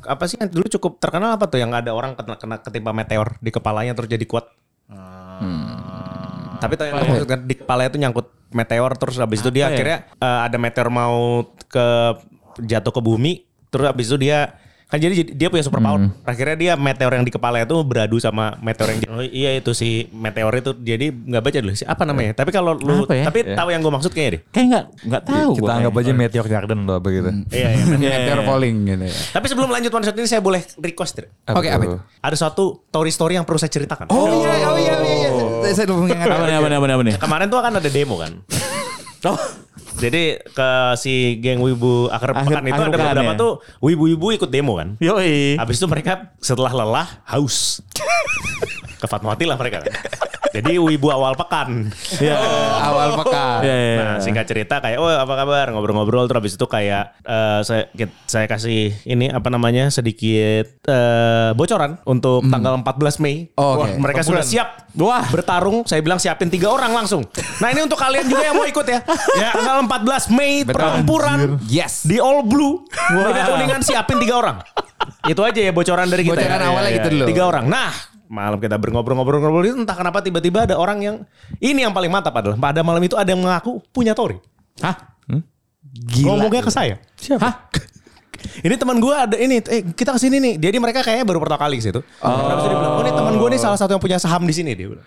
apa 0.07 0.25
sih 0.27 0.37
yang 0.39 0.51
dulu 0.51 0.67
cukup 0.79 0.93
terkenal 0.99 1.31
apa 1.35 1.45
tuh 1.51 1.59
yang 1.63 1.71
ada 1.75 1.91
orang 1.95 2.15
kena, 2.19 2.35
kena 2.39 2.57
ketimpa 2.63 2.91
meteor 2.95 3.39
di 3.39 3.51
kepalanya 3.55 3.95
terus 3.95 4.11
jadi 4.11 4.27
kuat. 4.27 4.47
Tapi 6.59 6.75
tuh 6.75 6.91
yang 6.91 6.99
maksudnya 6.99 7.39
di 7.39 7.55
kepalanya 7.55 7.89
itu 7.95 8.01
nyangkut 8.03 8.27
meteor 8.51 8.93
terus 8.99 9.17
habis 9.23 9.39
itu 9.39 9.51
dia 9.55 9.69
ya? 9.69 9.79
akhirnya 9.79 9.99
eh, 10.19 10.41
ada 10.51 10.57
meteor 10.59 10.89
mau 10.91 11.47
ke 11.71 11.87
jatuh 12.65 12.91
ke 12.91 13.01
bumi 13.05 13.47
terus 13.71 13.87
habis 13.87 14.11
itu 14.11 14.17
dia 14.19 14.59
kan 14.89 14.97
jadi 14.97 15.21
dia 15.37 15.49
punya 15.53 15.61
super 15.61 15.85
power. 15.85 16.09
Akhirnya 16.25 16.57
dia 16.57 16.73
meteor 16.81 17.13
yang 17.13 17.25
di 17.29 17.29
kepalanya 17.29 17.69
itu 17.69 17.77
beradu 17.85 18.17
sama 18.17 18.57
meteor 18.65 18.97
yang 18.97 19.01
oh, 19.13 19.21
iya 19.21 19.53
itu 19.61 19.77
si 19.77 20.09
meteor 20.17 20.49
itu 20.65 20.73
jadi 20.81 21.13
nggak 21.13 21.43
baca 21.45 21.59
dulu 21.61 21.77
sih 21.77 21.85
apa 21.85 22.09
namanya. 22.09 22.33
Tapi 22.33 22.51
kalau 22.57 22.73
lu 22.73 23.05
Apa 23.05 23.13
ya? 23.13 23.25
tapi 23.29 23.53
tahu 23.53 23.69
yang 23.69 23.85
gue 23.85 23.93
maksud 23.93 24.13
kayaknya 24.17 24.33
deh. 24.33 24.41
Kayak 24.49 24.67
nggak 24.73 24.85
nggak 25.13 25.23
tahu. 25.29 25.51
Kita 25.61 25.73
anggap 25.77 25.93
aja 25.93 26.13
Meteor 26.17 26.47
Garden 26.49 26.79
loh 26.89 26.99
begitu. 27.05 27.29
Iya 27.53 27.69
iya. 27.77 27.85
meteor 28.01 28.41
falling 28.49 28.77
gitu 28.89 29.05
ya. 29.05 29.17
Tapi 29.37 29.47
sebelum 29.53 29.69
lanjut 29.69 29.91
one 29.93 30.05
shot 30.09 30.17
ini 30.17 30.25
saya 30.25 30.41
boleh 30.41 30.65
request? 30.81 31.21
Oke, 31.53 31.69
apa 31.69 31.85
itu? 31.85 31.93
tuh? 31.97 32.01
Ada 32.25 32.37
suatu 32.41 32.65
story 32.89 33.11
story 33.13 33.33
yang 33.37 33.45
perlu 33.45 33.61
saya 33.61 33.69
ceritakan. 33.69 34.09
Oh, 34.09 34.25
iya, 34.41 34.73
oh 34.73 34.77
iya, 34.81 34.95
iya, 35.05 35.15
iya. 35.21 35.31
Saya, 35.69 35.85
saya 35.85 35.87
lupa 35.93 36.09
mengingat. 36.09 36.27
Apa 36.33 36.45
nih 36.49 36.57
apa 36.57 36.69
nih 36.69 36.95
apa 36.97 37.03
nih? 37.05 37.15
Kemarin 37.21 37.47
tuh 37.53 37.59
akan 37.61 37.73
ada 37.77 37.89
demo 37.93 38.17
kan. 38.17 38.33
Oh, 39.27 39.37
Jadi 39.99 40.23
ke 40.41 40.71
si 40.95 41.15
geng 41.39 41.59
wibu 41.59 42.07
akhir, 42.09 42.31
Akhir- 42.33 42.47
pekan 42.49 42.65
itu 42.65 42.75
akhir 42.75 42.87
ada 42.87 42.97
beberapa 43.13 43.33
ya? 43.35 43.37
tuh 43.37 43.53
wibu-wibu 43.79 44.27
ikut 44.33 44.49
demo 44.49 44.79
kan. 44.79 44.95
yoi. 44.99 45.59
Habis 45.59 45.77
itu 45.77 45.87
mereka 45.87 46.33
setelah 46.39 46.71
lelah 46.71 47.09
haus. 47.27 47.83
ke 48.99 49.07
Fatmawati 49.07 49.47
lah 49.47 49.55
mereka 49.55 49.79
kan. 49.81 49.95
Jadi 50.49 50.75
wibu 50.75 51.13
awal 51.13 51.37
pekan. 51.37 51.93
Ya. 52.19 52.35
Awal 52.83 53.15
pekan. 53.15 53.61
Ya, 53.63 53.71
ya, 53.71 53.87
ya. 53.87 53.99
Nah 54.01 54.15
singkat 54.19 54.43
cerita 54.43 54.81
kayak 54.81 54.99
oh 54.99 55.07
apa 55.07 55.31
kabar 55.37 55.71
ngobrol-ngobrol 55.71 56.27
terus 56.27 56.41
habis 56.41 56.55
itu 56.57 56.67
kayak 56.67 57.15
eh, 57.21 57.61
saya 57.63 57.87
saya 58.25 58.47
kasih 58.49 58.97
ini 59.05 59.29
apa 59.29 59.53
namanya 59.53 59.93
sedikit 59.93 60.67
eh, 60.83 61.51
bocoran 61.53 62.01
untuk 62.03 62.43
tanggal 62.45 62.75
14 62.75 63.23
Mei. 63.23 63.37
Hmm. 63.49 63.61
Oh, 63.61 63.73
Wah, 63.77 63.87
oke. 63.87 64.01
mereka 64.01 64.21
sudah 64.25 64.43
siap 64.43 64.89
Wah. 64.97 65.29
bertarung. 65.29 65.85
Saya 65.85 66.01
bilang 66.01 66.19
siapin 66.19 66.49
tiga 66.49 66.73
orang 66.73 66.91
langsung. 66.91 67.23
Nah 67.61 67.69
ini 67.69 67.85
untuk 67.85 68.01
kalian 68.01 68.27
juga 68.27 68.43
yang 68.43 68.57
mau 68.57 68.67
ikut 68.67 68.87
ya. 68.89 68.99
Ya 69.37 69.53
tanggal 69.57 69.85
14 69.89 70.37
Mei 70.37 70.63
pertempuran 70.69 71.57
Yes. 71.67 72.05
di 72.05 72.21
All 72.21 72.45
Blue. 72.45 72.85
Mega 73.11 73.57
Kuningan 73.57 73.81
siapin 73.81 74.21
tiga 74.21 74.37
orang. 74.37 74.57
Itu 75.25 75.41
aja 75.43 75.57
ya 75.57 75.73
bocoran 75.73 76.07
dari 76.07 76.23
kita. 76.29 76.37
Bocoran 76.37 76.61
ya. 76.61 76.69
awalnya 76.69 76.91
gitu 77.01 77.09
dulu. 77.09 77.25
Tiga 77.33 77.43
orang. 77.49 77.65
Nah 77.67 77.93
malam 78.29 78.61
kita 78.61 78.77
berngobrol-ngobrol-ngobrol 78.77 79.65
itu 79.65 79.77
entah 79.81 79.97
kenapa 79.97 80.21
tiba-tiba 80.21 80.69
ada 80.69 80.77
orang 80.77 81.01
yang 81.01 81.17
ini 81.65 81.81
yang 81.81 81.97
paling 81.97 82.13
mantap 82.13 82.37
adalah 82.37 82.61
pada 82.61 82.85
malam 82.85 83.01
itu 83.01 83.17
ada 83.17 83.33
yang 83.33 83.41
mengaku 83.41 83.81
punya 83.89 84.13
Tori. 84.13 84.37
Hah? 84.85 85.17
Ngomongnya 86.21 86.63
ke 86.63 86.71
saya. 86.71 87.01
Siapa? 87.17 87.41
Hah? 87.43 87.55
Ini 88.63 88.75
teman 88.79 89.03
gue 89.03 89.15
ada 89.15 89.35
ini, 89.35 89.59
eh 89.67 89.83
kita 89.83 90.15
ke 90.15 90.21
sini 90.21 90.39
nih. 90.39 90.55
Jadi 90.63 90.77
mereka 90.79 91.03
kayaknya 91.03 91.27
baru 91.27 91.43
pertama 91.43 91.67
kali 91.67 91.79
ke 91.79 91.91
situ. 91.91 92.01
Habis 92.23 92.63
itu 92.63 92.69
dia 92.71 92.79
bilang, 92.79 92.95
oh 92.95 93.03
ini 93.03 93.13
teman 93.15 93.35
gue 93.35 93.49
nih 93.51 93.61
salah 93.61 93.79
satu 93.79 93.91
yang 93.99 94.03
punya 94.03 94.19
saham 94.23 94.47
di 94.47 94.55
sini 94.55 94.79
dia 94.79 94.87
bilang. 94.95 95.07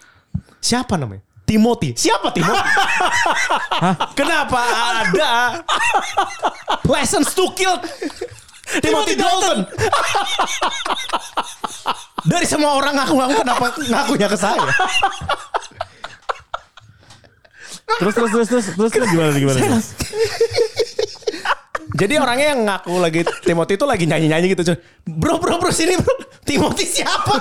Siapa 0.60 1.00
namanya? 1.00 1.24
Timothy. 1.52 1.92
Siapa 2.00 2.32
Timothy? 2.32 2.64
Kenapa 4.20 4.60
ada 5.04 5.60
license 6.88 7.36
to 7.36 7.52
kill 7.52 7.76
Timothy 8.80 9.20
Dalton? 9.20 9.68
Dari 12.24 12.48
semua 12.48 12.80
orang 12.80 12.96
ngaku-ngaku 12.96 13.44
kenapa 13.44 13.66
ngakunya 13.76 14.28
ke 14.32 14.38
saya? 14.40 14.64
Terus 18.00 18.14
terus 18.16 18.32
terus 18.32 18.48
terus 18.48 18.66
terus, 18.72 18.92
terus 18.96 19.10
gimana 19.12 19.36
gimana? 19.36 19.60
Jadi 22.00 22.14
orangnya 22.16 22.48
yang 22.56 22.62
ngaku 22.64 22.94
lagi 22.96 23.22
Timothy 23.44 23.76
itu 23.76 23.84
lagi 23.84 24.08
nyanyi-nyanyi 24.08 24.56
gitu. 24.56 24.64
Bro, 25.04 25.44
bro, 25.44 25.60
bro 25.60 25.74
sini 25.74 26.00
bro. 26.00 26.16
Timothy 26.48 26.88
siapa? 26.88 27.36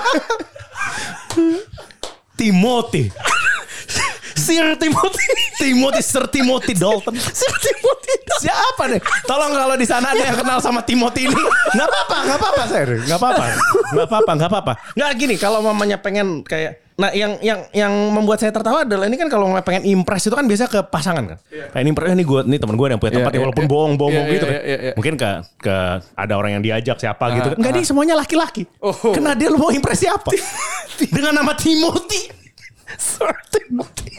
Timothy. 2.35 3.07
Sir 4.41 4.65
Timothy. 4.81 5.25
Timothy, 5.61 6.01
Sir 6.01 6.25
Timothy 6.25 6.73
Dalton. 6.73 7.13
Sir 7.13 7.53
Timothy 7.61 8.13
Dalton. 8.25 8.41
Siapa 8.41 8.83
nih? 8.89 9.01
Tolong 9.29 9.51
kalau 9.53 9.75
di 9.77 9.85
sana 9.85 10.17
ada 10.17 10.23
yang 10.25 10.37
kenal 10.41 10.57
sama 10.57 10.81
Timothy 10.81 11.29
ini. 11.29 11.37
Gak 11.77 11.85
apa-apa, 11.85 12.17
gak 12.25 12.37
apa-apa, 12.41 12.63
Sir. 12.65 12.87
Gak 13.05 13.17
apa-apa. 13.21 13.45
Gak 13.93 14.07
apa-apa, 14.09 14.31
gak 14.35 14.49
apa-apa. 14.49 14.73
Gak 14.97 15.11
gini, 15.15 15.35
kalau 15.37 15.61
mamanya 15.61 16.01
pengen 16.01 16.41
kayak 16.41 16.81
Nah, 17.01 17.09
yang 17.17 17.41
yang 17.41 17.65
yang 17.73 17.89
membuat 18.13 18.37
saya 18.37 18.53
tertawa 18.53 18.85
adalah 18.85 19.09
ini 19.09 19.17
kan 19.17 19.25
kalau 19.25 19.49
nggak 19.49 19.65
pengen 19.65 19.89
impress 19.89 20.29
itu 20.29 20.37
kan 20.37 20.45
biasa 20.45 20.69
ke 20.69 20.85
pasangan 20.85 21.33
kan. 21.33 21.37
Kayak 21.49 21.81
ini 21.81 21.89
impress 21.89 22.13
ini 22.13 22.21
gue 22.21 22.39
nih 22.45 22.59
teman 22.61 22.77
gue 22.77 22.87
yang 22.93 23.01
punya 23.01 23.13
tempat 23.17 23.31
Iya, 23.33 23.37
ya, 23.39 23.41
walaupun 23.41 23.65
iya, 23.65 23.71
bohong-bohong 23.73 24.25
iya, 24.27 24.33
gitu 24.37 24.45
iya, 24.45 24.53
kan. 24.53 24.61
iya, 24.61 24.77
iya. 24.77 24.93
Mungkin 24.93 25.13
ke 25.17 25.29
ke 25.65 25.75
ada 26.13 26.33
orang 26.37 26.51
yang 26.59 26.61
diajak 26.61 26.97
siapa 27.01 27.25
gitu 27.33 27.47
kan. 27.49 27.57
Ah, 27.57 27.59
Enggak 27.63 27.73
nih 27.73 27.85
semuanya 27.89 28.13
laki-laki. 28.13 28.63
Oh. 28.77 28.93
Kena 29.17 29.33
dia 29.33 29.49
lu 29.49 29.57
mau 29.57 29.73
impress 29.73 30.05
siapa? 30.05 30.29
Dengan 31.15 31.41
nama 31.41 31.57
Timothy. 31.57 32.40
Timothy. 33.49 34.11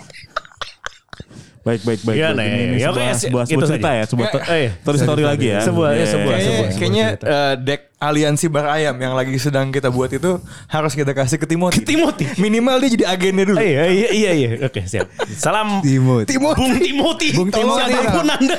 Baik 1.63 1.87
baik 1.87 2.01
baik. 2.03 2.17
Iya, 2.19 2.35
baik. 2.35 2.39
nah, 2.39 2.43
Ini, 2.43 2.59
ini 2.59 2.75
ya, 2.75 2.89
sebuah, 2.91 3.07
oke, 3.07 3.15
sebuah, 3.23 3.45
gitu 3.47 3.55
sebuah 3.55 3.69
cerita 3.71 3.91
ya, 3.95 4.05
sebuah 4.11 4.27
Ya, 4.27 4.43
eh, 4.51 4.71
story 4.83 4.99
story 4.99 5.23
lagi 5.23 5.47
ya. 5.47 5.61
Sebuah, 5.63 5.91
ya, 5.95 6.07
sebuah, 6.11 6.35
Kayaknya, 6.35 6.51
sebuah. 6.51 6.71
kayaknya 6.75 7.07
eh, 7.23 7.55
deck 7.63 7.81
aliansi 8.03 8.47
bar 8.51 8.67
ayam 8.67 8.95
yang 8.99 9.15
lagi 9.15 9.39
sedang 9.39 9.71
kita 9.71 9.87
buat 9.87 10.11
itu 10.11 10.43
harus 10.67 10.93
kita 10.99 11.15
kasih 11.15 11.39
ke 11.39 11.47
Timothy. 11.47 11.79
Ke 11.79 11.95
Timothy. 11.95 12.27
Minimal 12.43 12.83
dia 12.83 12.91
jadi 12.99 13.07
agennya 13.07 13.45
dulu. 13.47 13.59
Iya 13.63 13.85
iya 13.95 14.09
iya 14.11 14.31
iya. 14.35 14.49
Oke, 14.67 14.83
siap. 14.91 15.07
Salam 15.39 15.79
Timothy. 15.87 16.35
Bung 16.35 16.75
Timothy. 16.83 17.29
Bung 17.31 17.49
Tolong 17.55 17.79
Timothy. 17.79 17.95
siapa 17.95 18.11
pun 18.11 18.27
Anda. 18.27 18.57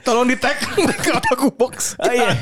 Tolong 0.00 0.24
di 0.24 0.36
tag 0.40 0.56
ke 1.04 1.12
aku 1.36 1.52
box. 1.52 2.00
Ah, 2.00 2.16
iya. 2.16 2.32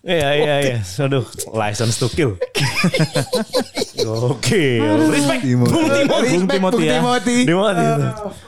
Iya 0.00 0.28
iya 0.32 0.54
iya. 0.64 0.76
Aduh, 0.80 1.28
license 1.52 2.00
to 2.00 2.08
kill. 2.08 2.32
Oke, 4.32 4.80
respect 5.12 5.44
Timothy. 5.44 5.68
Bung 5.68 5.88
Timothy. 5.92 6.28
Bung 6.32 6.46
Timothy 6.48 6.84
ya. 6.84 6.94
Timothy. 6.96 7.38
Timothy. 7.44 7.86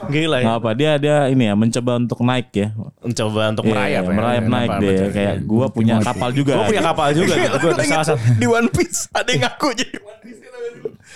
Gila 0.08 0.36
ya. 0.36 0.44
Nggak 0.48 0.56
apa 0.56 0.70
dia 0.72 0.92
dia 0.96 1.16
ini 1.28 1.44
ya 1.44 1.54
mencoba 1.54 1.92
untuk 2.00 2.18
naik 2.24 2.48
ya. 2.50 2.72
Mencoba 2.98 3.40
untuk 3.52 3.64
Iya, 3.64 3.70
merayap 3.70 4.02
ya. 4.02 4.12
merayap 4.16 4.44
naik 4.48 4.70
deh 4.80 4.96
kayak 5.12 5.34
gua 5.44 5.66
punya 5.68 6.00
kapal 6.00 6.32
juga. 6.32 6.56
Gue 6.56 6.72
punya 6.72 6.82
kapal 6.82 7.08
juga 7.12 7.34
gitu. 7.36 7.56
Gue 7.58 7.70
ada 7.70 7.84
salah 7.84 8.06
satu. 8.08 8.22
di 8.32 8.46
One 8.48 8.68
Piece 8.72 9.00
ada 9.12 9.28
yang 9.28 9.42
ngaku 9.44 9.68
jadi 9.76 9.96
One 10.00 10.20
Piece. 10.24 10.40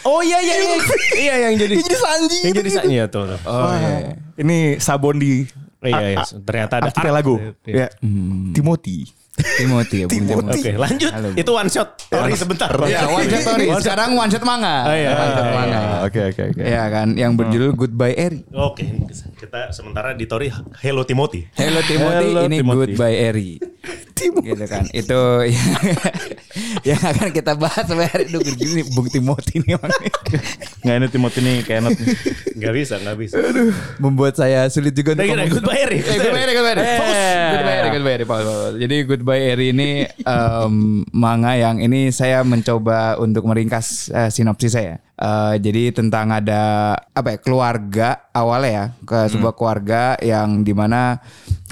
Oh 0.05 0.21
iya 0.21 0.39
iya 0.39 0.55
iya. 0.55 0.77
Iya 1.17 1.35
yang 1.49 1.55
jadi 1.57 1.75
Dia 1.75 1.83
jadi 1.83 1.97
Sanji. 1.99 2.39
yang 2.45 2.55
jadi 2.55 2.71
sa- 2.71 2.85
iya 2.85 3.05
tuh. 3.09 3.25
tuh. 3.27 3.39
Oh 3.49 3.73
iya. 3.73 4.21
Ini 4.37 4.57
sabon 4.79 5.17
di 5.17 5.49
Iya 5.81 6.13
iya. 6.13 6.25
Ternyata 6.29 6.75
ada 6.77 6.93
archipelago. 6.93 7.41
Iya. 7.65 7.89
Ya. 7.89 7.89
Timothy. 8.53 9.09
Timothy 9.37 10.05
ya, 10.05 10.07
Bung 10.09 10.25
Timothy. 10.25 10.61
Oke, 10.65 10.73
lanjut. 10.81 11.13
Halo. 11.13 11.29
Itu 11.37 11.51
one 11.53 11.69
shot. 11.69 11.89
Tori 12.09 12.33
sebentar. 12.33 12.73
Ya, 12.89 13.05
one 13.05 13.29
shot 13.29 13.43
story. 13.45 13.67
Sekarang 13.85 14.17
one 14.17 14.31
shot 14.33 14.45
manga. 14.49 14.89
Oh, 14.89 14.97
iya, 14.97 15.13
One 15.13 15.31
shot 15.37 15.45
iya, 15.45 15.53
manga. 15.53 15.81
Oke 16.09 16.21
oke 16.33 16.43
oke. 16.57 16.63
Ya 16.65 16.85
kan, 16.89 17.09
yang 17.21 17.33
berjudul 17.37 17.77
Goodbye 17.77 18.17
Eri. 18.17 18.41
Oke, 18.57 18.85
kita 19.37 19.77
sementara 19.77 20.17
di 20.17 20.25
Tori 20.25 20.49
Hello 20.81 21.05
Timothy. 21.05 21.45
Hello 21.53 21.85
Timothy, 21.85 22.33
Hello, 22.33 22.41
ini 22.49 22.57
Timothy. 22.65 22.79
Goodbye 22.97 23.17
Eri. 23.17 23.51
Gitu 24.17 24.65
kan. 24.65 24.85
Itu 24.91 25.45
yang 26.89 27.01
akan 27.01 27.29
kita 27.31 27.53
bahas 27.55 27.85
sampai 27.85 28.09
hari 28.09 28.33
gini 28.57 28.83
Bung 28.97 29.13
Timothy 29.13 29.61
ini 29.61 29.77
emang 29.77 29.93
Nggak 30.83 30.97
ini 30.97 31.07
Timothy 31.13 31.41
nih 31.45 31.57
kayak 31.67 31.81
not. 31.85 31.93
Gak 32.57 32.73
bisa, 32.73 32.95
gak 33.03 33.17
bisa. 33.21 33.37
membuat 34.01 34.39
saya 34.41 34.65
sulit 34.73 34.97
juga 34.97 35.13
untuk 35.13 35.29
ngomong. 35.29 35.53
goodbye 35.61 35.81
Eri. 35.85 35.99
Eh, 36.01 36.17
goodbye 36.17 36.43
Eri, 36.43 36.53
goodbye 36.57 36.75
Eri. 36.75 36.83
Eh. 36.83 36.99
Goodbye 37.53 37.77
Eri, 37.77 37.89
goodbye 37.93 38.15
Eri. 38.17 38.27
Jadi 38.81 38.97
Goodbye 39.07 39.43
Eri 39.53 39.67
ini 39.77 39.91
em, 40.09 40.75
manga 41.13 41.53
yang 41.53 41.77
ini 41.83 42.09
saya 42.09 42.41
mencoba 42.47 43.21
untuk 43.21 43.45
meringkas 43.45 44.09
eh, 44.15 44.31
sinopsis 44.33 44.73
saya. 44.73 44.97
Eh, 45.17 45.55
jadi 45.61 45.97
tentang 45.97 46.33
ada 46.33 46.93
apa 47.13 47.37
ya 47.37 47.39
keluarga 47.41 48.09
awalnya 48.37 48.71
ya 48.73 48.85
ke 49.05 49.19
sebuah 49.33 49.57
keluarga 49.57 50.17
yang 50.21 50.61
di 50.61 50.77
mana 50.77 51.21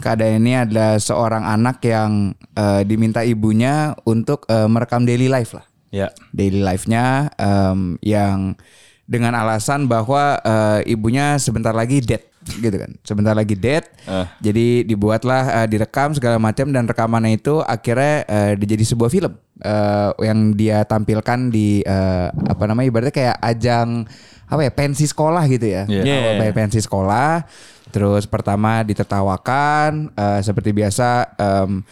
keadaan 0.04 0.38
ini 0.38 0.60
adalah 0.60 1.00
seorang 1.00 1.40
anak 1.42 1.80
yang 1.80 2.12
eh, 2.52 2.84
diminta 2.84 3.24
ibunya 3.24 3.74
untuk 4.04 4.44
eh, 4.46 4.68
merekam 4.68 5.02
daily 5.02 5.26
life 5.26 5.56
lah 5.56 5.64
Ya. 5.88 6.10
daily 6.28 6.58
life-nya 6.58 7.30
em, 7.34 7.94
yang 8.00 8.58
dengan 9.04 9.30
alasan 9.32 9.86
bahwa 9.86 10.36
eh, 10.38 10.90
ibunya 10.90 11.38
sebentar 11.38 11.70
lagi 11.70 12.02
dead 12.02 12.18
gitu 12.44 12.74
kan 12.74 12.98
sebentar 13.00 13.32
lagi 13.32 13.54
dead 13.54 13.86
Eh. 14.02 14.26
jadi 14.42 14.66
dibuatlah 14.82 15.62
eh, 15.62 15.66
direkam 15.66 16.10
segala 16.10 16.36
macam 16.36 16.68
dan 16.68 16.84
rekamannya 16.84 17.38
itu 17.38 17.62
akhirnya 17.62 18.26
eh, 18.26 18.52
dijadi 18.54 18.84
sebuah 18.84 19.06
film 19.06 19.32
eh, 19.56 20.10
yang 20.20 20.52
dia 20.52 20.82
tampilkan 20.82 21.48
di 21.48 21.80
eh, 21.80 22.26
apa 22.28 22.62
namanya 22.66 22.90
ibaratnya 22.90 23.14
kayak 23.14 23.36
ajang 23.38 24.04
apa 24.44 24.60
ya 24.60 24.72
pensi 24.72 25.06
sekolah 25.06 25.46
gitu 25.46 25.64
ya 25.64 25.82
Yeah. 25.86 26.36
by 26.36 26.50
pensi 26.50 26.82
sekolah 26.82 27.46
terus 27.94 28.26
pertama 28.26 28.82
ditertawakan 28.82 30.10
eh, 30.10 30.40
seperti 30.42 30.74
biasa 30.74 31.30
em, 31.38 31.86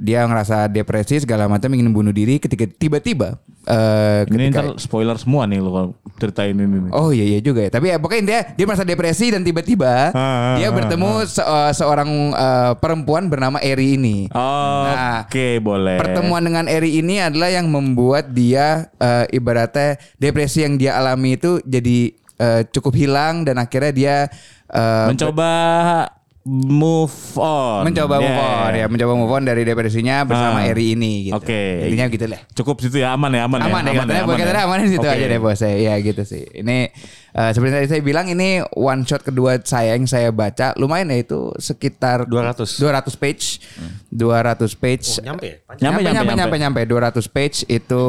dia 0.00 0.24
ngerasa 0.24 0.66
depresi 0.66 1.20
segala 1.20 1.44
macam 1.44 1.68
ingin 1.68 1.92
bunuh 1.92 2.10
diri 2.10 2.40
ketika 2.40 2.64
tiba-tiba 2.66 3.36
Ini 3.62 4.26
ketika 4.50 4.50
ntar 4.50 4.80
spoiler 4.80 5.14
semua 5.14 5.46
nih 5.46 5.60
lo 5.60 5.70
kalau 5.70 5.88
ceritain 6.18 6.50
ini 6.50 6.88
nih. 6.88 6.90
Oh 6.90 7.14
iya 7.14 7.22
iya 7.22 7.38
juga 7.38 7.62
ya. 7.62 7.70
Tapi 7.70 7.94
ya 7.94 7.96
pokoknya 7.98 8.24
dia 8.24 8.40
dia 8.54 8.64
merasa 8.66 8.82
depresi 8.82 9.30
dan 9.30 9.42
tiba-tiba 9.42 10.10
Ah, 10.10 10.58
dia 10.58 10.66
ah, 10.66 10.74
bertemu 10.74 11.10
se- 11.22 11.44
eh, 11.44 11.72
seorang 11.72 12.10
eh, 12.34 12.72
perempuan 12.78 13.30
bernama 13.30 13.62
Eri 13.62 13.94
ini. 13.94 14.26
Oh, 14.34 14.82
Nah, 14.82 15.30
Oke 15.30 15.62
boleh. 15.62 15.94
Pertemuan 15.94 16.42
dengan 16.42 16.66
Eri 16.66 16.98
ini 16.98 17.22
adalah 17.22 17.54
yang 17.54 17.70
membuat 17.70 18.34
dia 18.34 18.90
eh, 18.98 19.30
ibaratnya 19.30 19.94
depresi 20.18 20.66
yang 20.66 20.74
dia 20.74 20.98
alami 20.98 21.38
itu 21.38 21.62
jadi 21.62 22.10
eh, 22.42 22.62
cukup 22.66 22.98
hilang 22.98 23.46
dan 23.46 23.62
akhirnya 23.62 23.92
dia 23.94 24.16
eh, 24.72 25.06
mencoba 25.08 25.50
move 26.42 27.14
on. 27.38 27.86
mencoba 27.86 28.18
move 28.18 28.26
Yeah. 28.26 28.66
on 28.66 28.72
ya, 28.74 28.86
mencoba 28.90 29.12
move 29.14 29.30
on 29.30 29.46
dari 29.46 29.62
depresinya 29.62 30.26
bersama 30.26 30.58
Ah. 30.58 30.66
Eri 30.66 30.98
ini 30.98 31.30
gitu. 31.30 31.38
Oke. 31.38 31.86
Intinya 31.86 32.10
gitu 32.10 32.26
lah. 32.26 32.40
Cukup 32.50 32.82
situ 32.82 32.98
ya 32.98 33.14
aman 33.14 33.30
ya 33.30 33.46
aman, 33.46 33.62
aman 33.62 33.82
ya. 33.86 33.94
ya 33.94 34.00
katanya 34.02 34.22
aman 34.26 34.34
katanya 34.34 34.58
ya. 34.58 34.66
aman 34.66 34.78
di 34.80 34.90
situ 34.90 35.06
Oke. 35.06 35.14
aja 35.14 35.24
deh 35.24 35.38
bos 35.38 35.54
saya 35.54 35.76
ya 35.78 35.94
gitu 35.96 36.22
sih 36.26 36.42
ini 36.52 36.90
eh, 37.30 37.50
seperti 37.54 37.70
tadi 37.72 37.86
saya 37.86 38.02
bilang 38.02 38.26
ini 38.26 38.58
one 38.74 39.06
shot 39.06 39.22
kedua 39.22 39.62
saya 39.62 39.94
yang 39.94 40.10
saya 40.10 40.34
baca 40.34 40.74
lumayan 40.74 41.14
ya 41.14 41.22
itu 41.22 41.54
sekitar 41.62 42.26
200. 42.26 42.66
200 42.74 43.14
page 43.14 43.62
200 44.10 44.66
page 44.74 45.06
Oh, 45.14 45.22
nyampe 45.22 45.46
ya? 45.46 45.56
Panjang. 45.62 45.78
nyampe 45.78 46.00
Nyampe, 46.02 46.02
nyampe 46.02 46.32
nyampe 46.34 46.56
nyampe, 46.58 46.82
nyampe 46.82 47.20
200 47.22 47.30
page 47.30 47.56
itu 47.70 48.02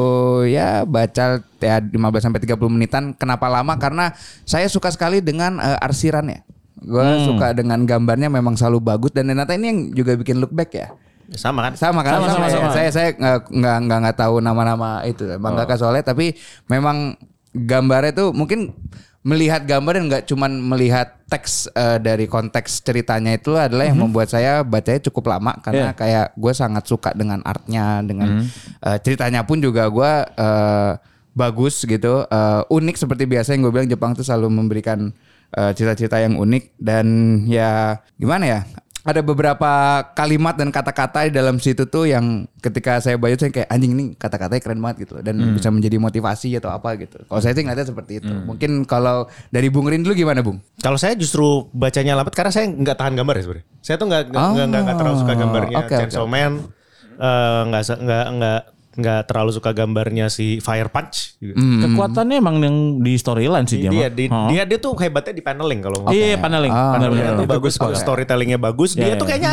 ya 0.50 0.82
baca 0.82 1.24
ya 1.62 1.76
15 1.78 1.94
sampai 2.18 2.40
30 2.42 2.58
menitan 2.66 3.14
kenapa 3.14 3.46
lama 3.46 3.78
karena 3.78 4.10
saya 4.42 4.66
suka 4.66 4.90
sekali 4.90 5.22
dengan 5.22 5.62
eh, 5.62 5.78
arsirannya 5.78 6.42
gue 6.84 7.00
Hmm. 7.00 7.24
suka 7.24 7.50
dengan 7.50 7.80
gambarnya 7.82 8.28
memang 8.28 8.54
selalu 8.54 8.78
bagus. 8.80 9.10
Dan 9.10 9.26
ternyata 9.26 9.56
ini 9.56 9.66
yang 9.66 9.80
juga 9.90 10.12
bikin 10.14 10.38
look 10.38 10.52
back 10.52 10.70
ya? 10.70 10.88
Sama 11.32 11.64
kan? 11.64 11.72
sama 11.74 12.04
kan? 12.04 12.20
Sama, 12.20 12.26
sama, 12.28 12.46
sama, 12.46 12.48
sama. 12.52 12.70
saya 12.70 12.88
saya 12.92 13.08
nggak 13.12 13.38
nggak 13.48 13.76
nggak 13.82 13.98
nggak 14.04 14.16
tahu 14.20 14.34
nama-nama 14.38 15.00
itu. 15.02 15.24
Mangaka 15.36 15.74
soalnya 15.74 16.04
tapi 16.04 16.36
memang 16.68 17.16
gambarnya 17.50 18.12
tuh 18.12 18.28
mungkin 18.30 18.76
melihat 19.24 19.64
gambar 19.64 19.96
dan 19.96 20.04
nggak 20.12 20.24
cuman 20.28 20.52
melihat 20.60 21.16
teks 21.26 21.72
eh, 21.72 21.96
dari 21.96 22.28
konteks 22.28 22.84
ceritanya 22.84 23.32
itu 23.32 23.56
adalah 23.56 23.88
yang 23.88 23.96
membuat 23.96 24.28
saya 24.28 24.60
bacanya 24.60 25.00
cukup 25.00 25.32
lama. 25.32 25.56
Karena 25.64 25.90
Iya. 25.90 25.96
kayak 25.96 26.26
gue 26.36 26.52
sangat 26.52 26.84
suka 26.84 27.16
dengan 27.16 27.40
artnya 27.40 28.04
dengan 28.04 28.44
eh, 28.84 28.98
ceritanya 29.00 29.48
pun 29.48 29.64
juga 29.64 29.88
gue 29.88 30.12
eh, 30.28 30.92
bagus 31.32 31.82
gitu. 31.82 32.28
Eh, 32.28 32.62
unik 32.68 32.96
seperti 33.00 33.24
biasa 33.24 33.56
yang 33.56 33.64
gue 33.64 33.72
bilang 33.72 33.88
Jepang 33.88 34.12
tuh 34.12 34.22
selalu 34.22 34.52
memberikan 34.52 35.08
eh, 35.54 35.72
cerita-cerita 35.72 36.18
yang 36.18 36.34
unik 36.36 36.64
dan 36.76 37.06
ya 37.44 37.70
gimana 38.14 38.44
ya 38.44 38.60
ada 39.04 39.20
beberapa 39.20 39.68
kalimat 40.10 40.56
dan 40.56 40.72
kata-kata 40.72 41.28
di 41.28 41.36
dalam 41.36 41.60
situ 41.60 41.84
tuh 41.84 42.08
yang 42.08 42.48
ketika 42.58 42.96
saya 42.98 43.20
baca 43.20 43.36
saya 43.36 43.52
kayak 43.52 43.68
anjing 43.68 43.92
nih 43.92 44.16
kata-katanya 44.16 44.62
keren 44.64 44.80
banget 44.80 45.04
gitu 45.04 45.20
dan 45.20 45.36
bisa 45.52 45.68
menjadi 45.68 46.00
motivasi 46.00 46.56
atau 46.56 46.72
apa 46.72 46.96
gitu. 46.96 47.20
Kalau 47.20 47.36
saya 47.36 47.52
sih 47.52 47.60
ngeliatnya 47.60 47.84
seperti 47.84 48.24
itu. 48.24 48.32
Mungkin 48.32 48.88
kalau 48.88 49.28
dari 49.52 49.68
Bung 49.68 49.92
Rin 49.92 50.00
dulu 50.00 50.16
gimana 50.16 50.40
Bung? 50.40 50.56
Kalau 50.80 50.96
saya 50.96 51.12
justru 51.14 51.68
bacanya 51.70 52.16
lambat 52.16 52.32
karena 52.32 52.48
saya 52.48 52.64
nggak 52.64 52.96
tahan 52.96 53.12
gambar 53.12 53.34
ya 53.36 53.42
sebenarnya. 53.44 53.66
Saya 53.84 53.96
tuh 54.00 54.06
nggak 54.08 54.22
nggak 54.32 54.40
Oh, 54.88 54.96
terlalu 54.96 55.16
suka 55.20 55.34
gambarnya 55.36 55.76
oke, 55.76 55.96
Chainsaw 56.00 56.24
oke. 56.24 56.32
Man. 56.32 56.52
Eh, 57.14 57.60
Nggak 57.68 57.82
se- 57.84 58.00
nggak 58.00 58.24
nggak 58.40 58.60
nggak 58.94 59.26
terlalu 59.26 59.50
suka 59.50 59.70
gambarnya 59.70 60.26
si 60.26 60.58
Fire 60.58 60.86
Punch. 60.86 61.34
Gitu. 61.36 61.54
Kekuatannya 61.54 62.36
emang 62.38 62.56
yang 62.58 62.76
di 62.98 63.14
storyline 63.14 63.66
sih 63.66 63.78
dia. 63.78 63.90
Dia, 63.90 64.06
mah. 64.06 64.10
di, 64.10 64.24
Oh. 64.26 64.48
dia 64.48 64.62
dia 64.62 64.78
tuh 64.78 64.94
hebatnya 64.94 65.34
di 65.34 65.42
paneling 65.42 65.80
kalau 65.80 65.98
nggak 66.00 66.14
Iya, 66.14 66.38
paneling, 66.38 66.70
Ah, 66.70 66.94
paneling. 66.94 67.10
Dia 67.12 67.24
tuh 67.24 67.34
paneling. 67.36 67.50
bagus, 67.50 67.74
bagus 67.76 67.98
storytellingnya 67.98 68.56
bagus. 68.56 68.90
Dia 68.92 69.10
Iya, 69.10 69.14
tuh 69.14 69.26
iya. 69.26 69.36
kayaknya 69.36 69.52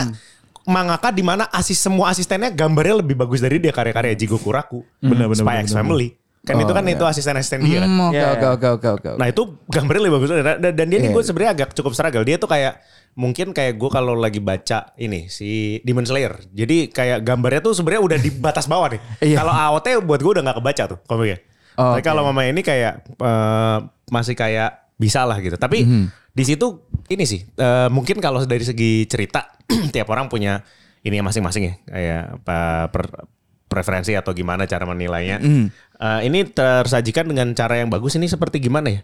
mangaka 0.63 1.09
di 1.09 1.25
mana 1.25 1.49
asis 1.49 1.75
semua 1.75 2.13
asistennya 2.13 2.47
gambarnya 2.47 3.01
lebih 3.01 3.17
bagus 3.17 3.41
dari 3.41 3.57
dia 3.57 3.73
karya-karya 3.73 4.13
Jigoku 4.13 4.45
Raku, 4.47 4.85
Bener, 4.99 5.25
bener, 5.25 5.35
Spy 5.35 5.45
bener, 5.47 5.63
X 5.63 5.67
bener. 5.67 5.79
Family. 5.81 6.07
Kan 6.41 6.57
itu 6.57 6.73
kan 6.73 6.81
itu 6.83 7.03
asisten-asisten 7.03 7.61
dia 7.61 7.79
kan. 7.79 7.85
Hmm, 7.85 8.09
Oke 8.09 8.17
Iya, 8.17 8.27
oke 8.33 8.47
oke 8.49 8.67
oke 8.71 8.87
oke. 8.97 9.09
Nah 9.13 9.27
itu 9.27 9.41
gambarnya 9.67 10.01
lebih 10.03 10.15
bagus 10.17 10.29
dan, 10.33 10.57
dan- 10.57 10.89
dia 10.89 10.97
nih 10.97 11.09
Iya. 11.09 11.13
gue 11.13 11.23
sebenarnya 11.23 11.51
agak 11.53 11.69
cukup 11.71 11.93
struggle. 11.93 12.25
Dia 12.25 12.35
tuh 12.35 12.49
kayak 12.49 12.81
mungkin 13.13 13.51
kayak 13.51 13.75
gue 13.75 13.89
kalau 13.89 14.15
lagi 14.15 14.39
baca 14.39 14.89
ini 14.95 15.27
si 15.27 15.77
Demon 15.81 16.01
Slayer. 16.01 16.33
Jadi 16.49 16.89
kayak 16.89 17.21
gambarnya 17.21 17.61
tuh 17.61 17.73
sebenarnya 17.73 18.01
udah 18.01 18.17
di 18.17 18.29
batas 18.45 18.65
bawah 18.65 18.89
nih. 18.89 19.01
Iya. 19.21 19.37
Kalau 19.37 19.53
AOT 19.53 19.87
buat 20.01 20.17
gue 20.17 20.31
udah 20.33 20.43
nggak 20.43 20.57
kebaca 20.57 20.83
tuh 20.87 20.99
komiknya. 21.05 21.37
Oh, 21.73 21.93
Tapi 21.93 22.01
kalau 22.01 22.21
mama 22.23 22.41
ini 22.43 22.59
kayak 22.59 22.93
eh, 23.05 23.77
masih 24.09 24.33
kayak 24.33 24.69
bisa 24.97 25.21
lah 25.23 25.37
gitu. 25.37 25.55
Tapi 25.55 25.85
Mhm. 25.85 26.05
di 26.31 26.43
situ 26.43 26.67
ini 27.07 27.21
sih 27.21 27.45
eh, 27.45 27.87
mungkin 27.87 28.17
kalau 28.17 28.41
dari 28.43 28.61
segi 28.61 29.05
cerita 29.05 29.45
tiap 29.93 30.09
orang 30.09 30.25
punya 30.25 30.65
ini 31.01 31.17
masing-masing 31.17 31.63
ya 31.63 31.73
kayak 31.85 32.21
apa 32.39 32.59
per- 32.89 33.29
preferensi 33.71 34.11
atau 34.11 34.35
gimana 34.35 34.67
cara 34.67 34.83
menilainya. 34.83 35.39
Eh, 35.39 36.19
ini 36.27 36.43
tersajikan 36.43 37.31
dengan 37.31 37.55
cara 37.55 37.79
yang 37.79 37.87
bagus 37.87 38.19
ini 38.19 38.27
seperti 38.27 38.59
gimana 38.59 38.91
ya? 38.91 39.01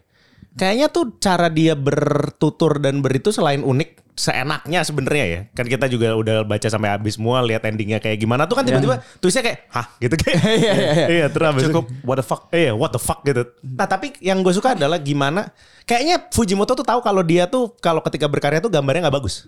Kayaknya 0.57 0.87
tuh 0.89 1.13
cara 1.21 1.47
dia 1.47 1.77
bertutur 1.77 2.81
dan 2.81 3.05
beritu 3.05 3.29
selain 3.29 3.61
unik, 3.61 4.17
seenaknya 4.17 4.81
sebenarnya 4.81 5.25
ya. 5.29 5.41
Kan 5.53 5.69
kita 5.69 5.85
juga 5.85 6.17
udah 6.17 6.41
baca 6.41 6.65
sampai 6.65 6.89
habis 6.89 7.13
semua, 7.21 7.45
lihat 7.45 7.61
endingnya 7.61 8.01
kayak 8.01 8.17
gimana 8.17 8.49
tuh 8.49 8.57
kan 8.57 8.65
tiba-tiba 8.65 8.97
twistnya 9.21 9.45
kayak, 9.45 9.69
hah 9.69 9.85
gitu 10.01 10.17
kayak. 10.17 10.41
Iya, 10.57 10.73
iya, 11.13 11.25
terus 11.29 11.45
habis 11.45 11.61
itu- 11.61 11.69
Cukup 11.69 11.85
what 12.01 12.17
the 12.17 12.25
fuck. 12.25 12.41
Iya, 12.49 12.73
what 12.73 12.89
the 12.89 12.97
fuck 12.97 13.21
gitu. 13.21 13.45
Nah, 13.61 13.85
tapi 13.85 14.17
yang 14.17 14.41
gue 14.41 14.49
suka 14.49 14.73
adalah 14.73 14.97
gimana 14.97 15.53
kayaknya 15.85 16.25
Fujimoto 16.33 16.73
tuh 16.73 16.81
tahu 16.81 17.05
kalau 17.05 17.21
dia 17.21 17.45
tuh 17.45 17.77
kalau 17.77 18.01
ketika 18.01 18.25
berkarya 18.25 18.57
tuh 18.57 18.73
gambarnya 18.73 19.05
nggak 19.05 19.17
bagus. 19.21 19.45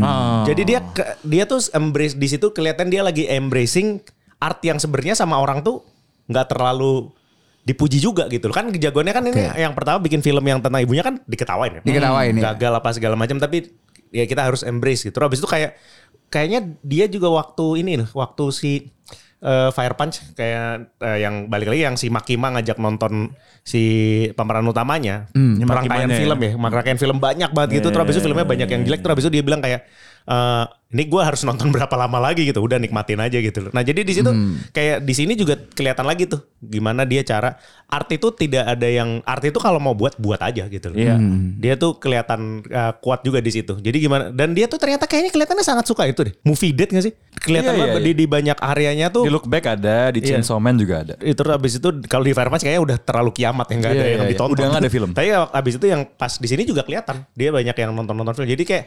Ah. 0.00 0.42
Jadi 0.48 0.62
dia 0.64 0.80
dia 1.20 1.44
tuh 1.44 1.60
embrace 1.70 2.16
di 2.16 2.26
situ 2.26 2.48
kelihatan 2.50 2.88
dia 2.88 3.04
lagi 3.04 3.28
embracing 3.28 4.00
art 4.40 4.60
yang 4.64 4.80
sebenarnya 4.80 5.14
sama 5.14 5.36
orang 5.36 5.60
tuh 5.60 5.84
nggak 6.26 6.46
terlalu 6.50 7.12
dipuji 7.60 8.00
juga 8.00 8.26
gitu 8.32 8.48
loh. 8.48 8.56
Kan 8.56 8.72
jagoannya 8.72 9.14
kan 9.14 9.24
ini 9.28 9.42
Oke. 9.46 9.60
yang 9.60 9.72
pertama 9.76 10.00
bikin 10.00 10.24
film 10.24 10.42
yang 10.42 10.58
tentang 10.64 10.80
ibunya 10.80 11.04
kan 11.04 11.20
diketawain 11.28 11.78
ya. 11.78 11.82
Diketawain, 11.84 12.32
iya. 12.34 12.42
Gagal 12.52 12.72
apa 12.80 12.90
segala 12.96 13.14
macam 13.14 13.36
tapi 13.36 13.68
ya 14.10 14.24
kita 14.24 14.42
harus 14.48 14.64
embrace 14.64 15.06
gitu. 15.06 15.16
Habis 15.20 15.44
itu 15.44 15.48
kayak 15.48 15.76
kayaknya 16.32 16.72
dia 16.80 17.06
juga 17.06 17.28
waktu 17.30 17.84
ini 17.84 18.00
nih, 18.00 18.08
waktu 18.16 18.44
si 18.50 18.72
eh, 19.44 19.70
Fire 19.76 19.94
Punch 19.94 20.34
kayak 20.34 20.96
eh, 21.04 21.18
yang 21.20 21.52
balik 21.52 21.68
lagi 21.70 21.82
yang 21.84 21.96
si 22.00 22.08
Makima 22.08 22.48
ngajak 22.56 22.80
nonton 22.80 23.36
si 23.60 23.82
pemeran 24.34 24.64
utamanya 24.64 25.28
Hmm, 25.36 25.60
rangkaian 25.60 26.08
Makimanya 26.08 26.16
film 26.16 26.38
ya, 26.40 26.52
rangkaian 26.56 26.98
film 26.98 27.16
banyak 27.20 27.50
banget 27.52 27.70
gitu. 27.80 27.92
Terus 27.92 28.02
habis 28.02 28.16
itu 28.16 28.24
filmnya 28.24 28.46
banyak 28.48 28.68
yang 28.72 28.82
jelek. 28.88 29.00
Terus 29.04 29.12
habis 29.12 29.24
itu 29.28 29.32
dia 29.36 29.44
bilang 29.44 29.60
kayak 29.60 29.84
eh, 30.30 30.64
ini 30.90 31.06
gue 31.06 31.22
harus 31.22 31.42
nonton 31.42 31.70
berapa 31.74 31.94
lama 31.94 32.18
lagi 32.18 32.42
gitu. 32.42 32.58
Udah 32.58 32.74
nikmatin 32.74 33.18
aja 33.18 33.38
gitu 33.38 33.62
loh. 33.62 33.70
Nah 33.70 33.82
jadi 33.82 34.02
di 34.02 34.10
situ 34.10 34.30
kayak 34.70 35.02
di 35.02 35.14
sini 35.14 35.34
juga 35.34 35.54
kelihatan 35.54 36.02
lagi 36.02 36.26
tuh 36.26 36.42
gimana 36.58 37.02
dia 37.02 37.22
cara 37.22 37.54
art 37.86 38.10
itu 38.10 38.26
tidak 38.30 38.66
ada 38.68 38.86
yang 38.86 39.22
art 39.22 39.38
itu 39.40 39.54
kalau 39.56 39.78
mau 39.78 39.94
buat 39.94 40.14
buat 40.16 40.38
aja 40.38 40.66
gitu 40.66 40.90
loh. 40.90 40.98
Iya. 40.98 41.14
Dia 41.56 41.74
tuh 41.74 41.94
kelihatan 41.94 42.66
uh, 42.66 42.92
kuat 42.98 43.22
juga 43.22 43.38
di 43.38 43.50
situ. 43.50 43.78
Jadi 43.78 44.02
gimana? 44.02 44.30
Dan 44.30 44.50
dia 44.50 44.66
tuh 44.66 44.78
ternyata 44.78 45.06
kayaknya 45.06 45.30
kelihatannya 45.30 45.62
sangat 45.62 45.86
suka 45.86 46.10
itu 46.10 46.26
deh. 46.26 46.34
Movie 46.42 46.74
date 46.74 46.90
gak 46.90 47.04
sih? 47.06 47.14
Kelihatan 47.38 47.70
Iya, 47.70 47.78
iya, 47.78 47.84
banget 47.86 48.02
di, 48.02 48.12
di 48.12 48.26
banyak 48.26 48.58
areanya 48.58 49.06
tuh. 49.08 49.22
Di 49.22 49.30
look 49.30 49.46
back 49.46 49.64
ada, 49.70 50.10
di 50.10 50.18
Iya. 50.20 50.42
Chainsaw 50.42 50.58
Man 50.58 50.74
juga 50.74 51.06
ada. 51.06 51.14
itu 51.22 51.38
habis 51.46 51.78
itu 51.78 51.86
kalau 52.06 52.26
di 52.26 52.34
Firepunch 52.34 52.62
kayaknya 52.62 52.82
udah 52.82 52.96
terlalu 52.98 53.30
kiamat 53.30 53.66
ya 53.66 53.74
nggak 53.78 53.90
ada 53.90 53.94
Iya, 53.94 54.02
yang 54.02 54.10
iya, 54.10 54.26
iya. 54.26 54.32
ditonton. 54.34 54.54
Udah 54.58 54.66
nggak 54.68 54.82
ada 54.82 54.90
film. 54.90 55.10
Tapi 55.16 55.28
habis 55.54 55.74
itu 55.78 55.86
yang 55.86 56.02
pas 56.10 56.34
di 56.34 56.48
sini 56.50 56.62
juga 56.62 56.82
kelihatan 56.82 57.22
dia 57.32 57.54
banyak 57.54 57.76
yang 57.78 57.90
nonton-nonton 57.94 58.34
film. 58.36 58.50
Jadi 58.50 58.64
kayak 58.66 58.84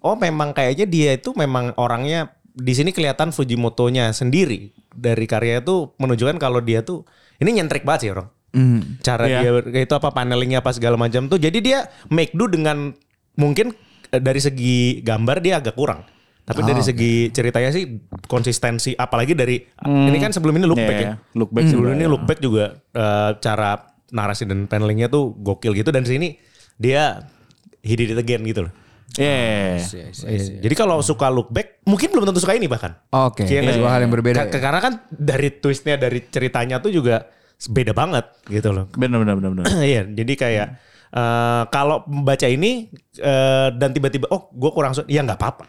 oh 0.00 0.14
memang 0.14 0.52
kayaknya 0.52 0.84
dia 0.84 1.10
itu 1.14 1.32
memang 1.32 1.72
orangnya 1.76 2.32
di 2.50 2.72
sini 2.72 2.90
kelihatan 2.90 3.30
Fujimoto-nya 3.30 4.10
sendiri 4.10 4.72
dari 4.90 5.24
karya 5.24 5.60
itu 5.60 5.92
menunjukkan 5.96 6.36
kalau 6.36 6.60
dia 6.60 6.80
tuh 6.80 7.04
ini 7.36 7.52
nyentrik 7.54 7.84
banget 7.84 8.00
sih 8.00 8.10
orang. 8.10 8.28
Hmm. 8.56 8.96
Cara 9.00 9.28
Iya. 9.28 9.60
dia 9.60 9.84
itu 9.84 9.92
apa 9.92 10.08
panelingnya 10.08 10.64
apa 10.64 10.72
segala 10.72 10.96
macam 10.96 11.28
tuh. 11.28 11.36
Jadi 11.36 11.60
dia 11.60 11.84
make 12.08 12.32
do 12.32 12.48
dengan 12.48 12.96
mungkin 13.36 13.76
eh, 14.08 14.22
dari 14.22 14.40
segi 14.40 15.04
gambar 15.04 15.44
dia 15.44 15.60
agak 15.60 15.76
kurang. 15.76 16.08
Tapi 16.40 16.62
dari 16.62 16.78
segi 16.80 17.28
ceritanya 17.28 17.74
sih 17.74 17.84
konsistensi 18.24 18.94
apalagi 18.94 19.34
dari 19.34 19.58
ini 19.84 20.14
kan 20.16 20.30
sebelum 20.30 20.54
ini 20.54 20.64
look 20.64 20.78
Iya, 20.78 20.86
back 20.86 20.96
ya. 20.96 21.02
iya. 21.02 21.14
Look 21.34 21.50
back 21.50 21.66
sebelum 21.66 21.90
juga, 21.90 21.98
ini 21.98 22.04
ya. 22.06 22.08
look 22.08 22.24
back 22.24 22.38
juga 22.38 22.64
eh, 22.94 23.30
cara 23.36 23.70
narasi 24.08 24.46
dan 24.46 24.64
panelingnya 24.64 25.10
tuh 25.10 25.34
gokil 25.34 25.74
gitu 25.74 25.90
dan 25.90 26.06
sini 26.06 26.38
dia 26.78 27.26
he 27.82 27.92
did 27.92 28.08
it 28.08 28.16
again 28.16 28.46
gitu 28.46 28.64
loh. 28.64 28.72
Iya. 29.16 29.80
Iya. 29.80 30.60
Jadi 30.60 30.74
kalau 30.76 31.00
suka 31.00 31.26
look 31.28 31.48
back 31.48 31.80
mungkin 31.84 32.12
belum 32.12 32.28
tentu 32.28 32.40
suka 32.40 32.52
ini 32.52 32.68
bahkan. 32.68 32.94
Oke, 33.10 33.48
Iya, 33.48 33.64
dua 33.64 33.72
iya. 33.80 33.90
hal 33.90 34.00
yang 34.04 34.12
berbeda. 34.12 34.36
Ka- 34.44 34.52
ya? 34.52 34.60
Karena 34.60 34.80
kan 34.80 34.92
dari 35.08 35.48
twistnya 35.52 35.96
dari 35.96 36.20
ceritanya 36.28 36.78
tuh 36.78 36.92
juga 36.92 37.26
beda 37.56 37.96
banget 37.96 38.28
gitu 38.46 38.68
loh. 38.70 38.84
Benar 38.92 39.24
benar 39.24 39.34
benar 39.40 39.50
benar. 39.52 39.64
Iya, 39.80 40.04
jadi 40.04 40.32
kayak 40.36 40.66
eh, 41.08 41.62
kalau 41.72 42.04
membaca 42.04 42.44
ini 42.44 42.92
eh, 43.16 43.68
dan 43.72 43.90
tiba-tiba 43.90 44.28
oh 44.28 44.52
gue 44.52 44.70
kurang 44.70 44.92
suka, 44.92 45.08
ya 45.08 45.24
nggak 45.24 45.40
apa-apa. 45.40 45.64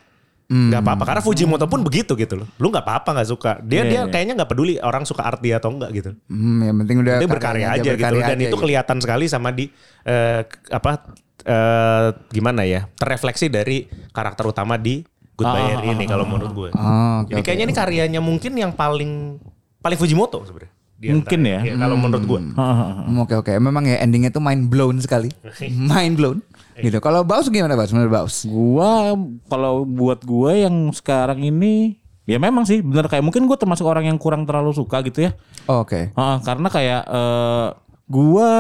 Nggak 0.48 0.80
apa-apa 0.80 1.04
karena 1.04 1.20
Fujimoto 1.20 1.68
pun 1.68 1.84
begitu 1.84 2.16
gitu 2.16 2.40
loh. 2.40 2.48
Lu 2.56 2.72
nggak 2.72 2.84
apa-apa 2.84 3.20
nggak 3.20 3.28
suka. 3.28 3.60
Dia 3.64 3.84
Iya, 3.84 3.84
dia 3.84 4.00
iya. 4.00 4.04
kayaknya 4.08 4.34
nggak 4.40 4.50
peduli 4.52 4.80
orang 4.80 5.04
suka 5.04 5.28
art 5.28 5.44
dia 5.44 5.60
atau 5.60 5.76
enggak 5.76 5.92
gitu. 5.92 6.16
Hmm, 6.32 6.64
yang 6.64 6.76
penting 6.84 7.04
udah 7.04 7.16
Dia 7.20 7.28
berkarya 7.28 7.68
karyanya 7.68 7.68
aja 7.76 7.84
gitu 7.84 8.00
berkarya 8.00 8.24
dan 8.24 8.38
aja 8.40 8.48
itu 8.48 8.58
kelihatan 8.58 8.98
sekali 9.04 9.26
sama 9.28 9.52
di 9.52 9.68
eh, 10.08 10.42
apa 10.72 10.92
eh, 11.40 12.08
gimana 12.30 12.64
ya? 12.64 12.88
Terrefleksi 12.94 13.48
dari 13.48 13.86
karakter 14.10 14.46
utama 14.46 14.76
di 14.76 15.04
Goodbye 15.34 15.62
Ah, 15.62 15.74
Eri 15.78 15.88
ini 15.94 16.06
kalau 16.06 16.26
menurut 16.26 16.50
gue. 16.52 16.70
Oh, 16.72 17.22
oke, 17.22 17.30
Jadi 17.30 17.42
kayaknya 17.42 17.66
ini 17.66 17.76
karyanya 17.76 18.22
mungkin 18.22 18.54
yang 18.54 18.74
paling 18.74 19.38
paling 19.78 19.94
Fujimoto 19.96 20.42
sebenarnya. 20.42 20.74
Di 20.98 21.14
Mungkin 21.14 21.40
antara- 21.40 21.54
ya. 21.54 21.60
Iya, 21.62 21.74
kalau 21.78 21.96
menurut 21.96 22.24
gue. 22.26 22.40
Hmm, 22.58 23.22
Oke 23.22 23.34
oke, 23.38 23.54
memang 23.56 23.86
ya 23.86 24.02
endingnya 24.02 24.34
tuh 24.34 24.42
mind 24.42 24.66
blown 24.66 24.98
sekali, 24.98 25.30
mind 25.90 26.18
blown. 26.18 26.42
Gitu. 26.76 26.98
Kalau 26.98 27.22
Baus 27.22 27.50
gimana 27.50 27.74
Baus? 27.74 27.90
Menurut 27.90 28.10
Baus? 28.12 28.46
Gua 28.46 29.14
kalau 29.46 29.82
buat 29.82 30.22
gua 30.22 30.54
yang 30.54 30.90
sekarang 30.90 31.42
ini 31.42 31.98
ya 32.24 32.38
memang 32.38 32.66
sih 32.66 32.82
bener 32.82 33.06
kayak 33.06 33.22
mungkin 33.22 33.46
gua 33.46 33.58
termasuk 33.58 33.82
orang 33.82 34.06
yang 34.06 34.18
kurang 34.18 34.46
terlalu 34.46 34.74
suka 34.74 35.02
gitu 35.02 35.26
ya. 35.26 35.38
Oh, 35.66 35.82
Oke. 35.82 36.14
Ah, 36.14 36.38
karena 36.40 36.66
kayak 36.68 37.02
eh, 37.04 37.68
gua 38.08 38.52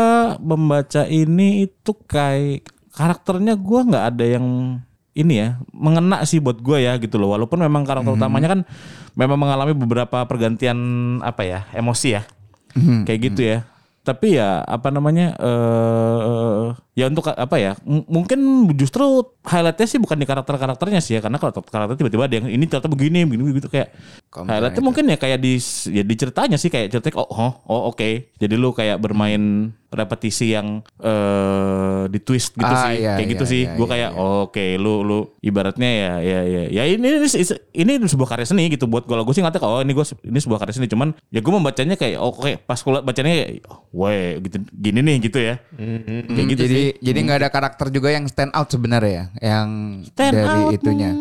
membaca 0.43 1.07
ini 1.07 1.65
itu 1.65 1.91
kayak 2.05 2.67
karakternya 2.91 3.55
gua 3.55 3.87
nggak 3.87 4.05
ada 4.15 4.25
yang 4.37 4.45
ini 5.17 5.33
ya 5.41 5.57
mengena 5.73 6.21
sih 6.27 6.37
buat 6.37 6.61
gua 6.61 6.77
ya 6.77 6.93
gitu 7.01 7.17
loh. 7.17 7.33
Walaupun 7.33 7.63
memang 7.63 7.87
karakter 7.87 8.13
utamanya 8.13 8.53
kan 8.53 8.61
memang 9.17 9.39
mengalami 9.39 9.73
beberapa 9.73 10.21
pergantian 10.29 10.77
apa 11.25 11.41
ya 11.41 11.59
emosi 11.73 12.07
ya 12.13 12.23
kayak 13.07 13.19
gitu 13.33 13.41
ya. 13.41 13.65
Tapi 14.05 14.39
ya 14.39 14.63
apa 14.63 14.87
namanya 14.93 15.35
eh 15.39 16.86
ya 16.97 17.05
untuk 17.05 17.29
apa 17.29 17.55
ya 17.61 17.77
mungkin 17.85 18.65
justru 18.73 19.21
highlightnya 19.45 19.85
sih 19.85 20.01
bukan 20.01 20.17
di 20.17 20.25
karakter 20.25 20.57
karakternya 20.57 20.97
sih 20.97 21.13
ya 21.13 21.21
karena 21.21 21.37
kalau 21.37 21.53
karakter 21.53 21.93
tiba-tiba 21.93 22.25
ada 22.25 22.35
yang 22.41 22.49
ini 22.49 22.65
ternyata 22.65 22.89
begini 22.89 23.21
begini 23.21 23.53
begitu 23.53 23.69
kayak 23.69 23.93
highlightnya 24.33 24.81
mungkin 24.81 25.05
ya 25.13 25.17
kayak 25.21 25.37
di 25.37 25.61
ya 25.93 26.01
di 26.01 26.15
ceritanya 26.17 26.57
sih 26.57 26.73
kayak 26.73 26.89
ceritanya 26.89 27.21
oh 27.21 27.29
oh, 27.29 27.51
oh, 27.69 27.81
oke. 27.93 28.33
Jadi 28.41 28.53
lu 28.57 28.73
kayak 28.73 28.97
bermain 28.97 29.69
repetisi 29.87 30.51
yang 30.51 30.83
eh 30.99 32.11
di 32.11 32.19
twist 32.19 32.51
gitu 32.59 32.67
Ah, 32.67 32.91
sih 32.91 32.99
iya, 32.99 33.15
kayak 33.15 33.29
gitu 33.39 33.45
iya, 33.47 33.51
sih. 33.55 33.61
iya, 33.63 33.75
gue 33.79 33.85
iya, 33.87 33.93
kayak 33.95 34.11
iya. 34.11 34.19
oh, 34.19 34.39
oke 34.51 34.65
lu 34.83 34.93
lu 35.07 35.19
ibaratnya 35.39 35.89
ya 35.89 36.13
ya 36.19 36.39
ya 36.43 36.61
ya 36.67 36.83
ini 36.91 37.07
ini, 37.23 37.55
ini, 37.71 37.91
sebuah 38.03 38.35
karya 38.35 38.47
seni 38.51 38.67
gitu 38.67 38.83
buat 38.91 39.07
gue 39.07 39.15
gue 39.15 39.33
sih 39.33 39.39
ngerti 39.39 39.63
oh 39.63 39.79
ini 39.79 39.95
gue 39.95 40.05
ini 40.27 40.39
sebuah 40.43 40.59
karya 40.59 40.75
seni 40.75 40.87
cuman 40.91 41.15
ya 41.31 41.39
gue 41.39 41.53
membacanya 41.55 41.95
kayak 41.95 42.19
oh, 42.19 42.35
oke 42.35 42.59
pas 42.67 42.75
gue 42.75 42.91
bacanya 42.99 43.31
kayak 43.31 43.49
oh, 43.71 43.79
weh 43.95 44.43
gitu 44.43 44.57
gini 44.75 44.99
nih 44.99 45.15
gitu 45.23 45.39
ya. 45.39 45.55
Kayak 45.71 46.27
Hmm, 46.27 46.51
gitu 46.51 46.61
jadi 46.67 46.75
sih 46.75 46.86
jadi 47.01 47.19
nggak 47.27 47.39
ada 47.43 47.49
karakter 47.51 47.87
juga 47.91 48.09
yang 48.15 48.23
stand 48.29 48.55
out 48.55 48.71
sebenarnya 48.71 49.11
ya, 49.11 49.25
yang 49.43 49.67
Stand 50.07 50.33
dari 50.33 50.61
out, 50.63 50.71
itunya. 50.75 51.11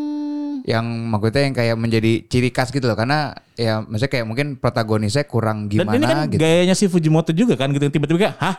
Yang 0.66 0.86
maksudnya 1.06 1.42
yang 1.46 1.54
kayak 1.54 1.76
menjadi 1.78 2.12
ciri 2.26 2.50
khas 2.50 2.74
gitu 2.74 2.90
loh 2.90 2.98
karena 2.98 3.38
ya 3.54 3.86
maksudnya 3.86 4.10
kayak 4.10 4.26
mungkin 4.26 4.46
protagonisnya 4.58 5.22
kurang 5.30 5.70
Dan 5.70 5.86
gimana 5.86 5.94
ini 5.94 6.04
kan 6.04 6.18
gitu. 6.26 6.40
gayanya 6.42 6.74
si 6.74 6.90
Fujimoto 6.90 7.30
juga 7.30 7.54
kan 7.54 7.70
gitu 7.70 7.86
tiba-tiba 7.86 8.18
kayak 8.18 8.36
hah 8.42 8.56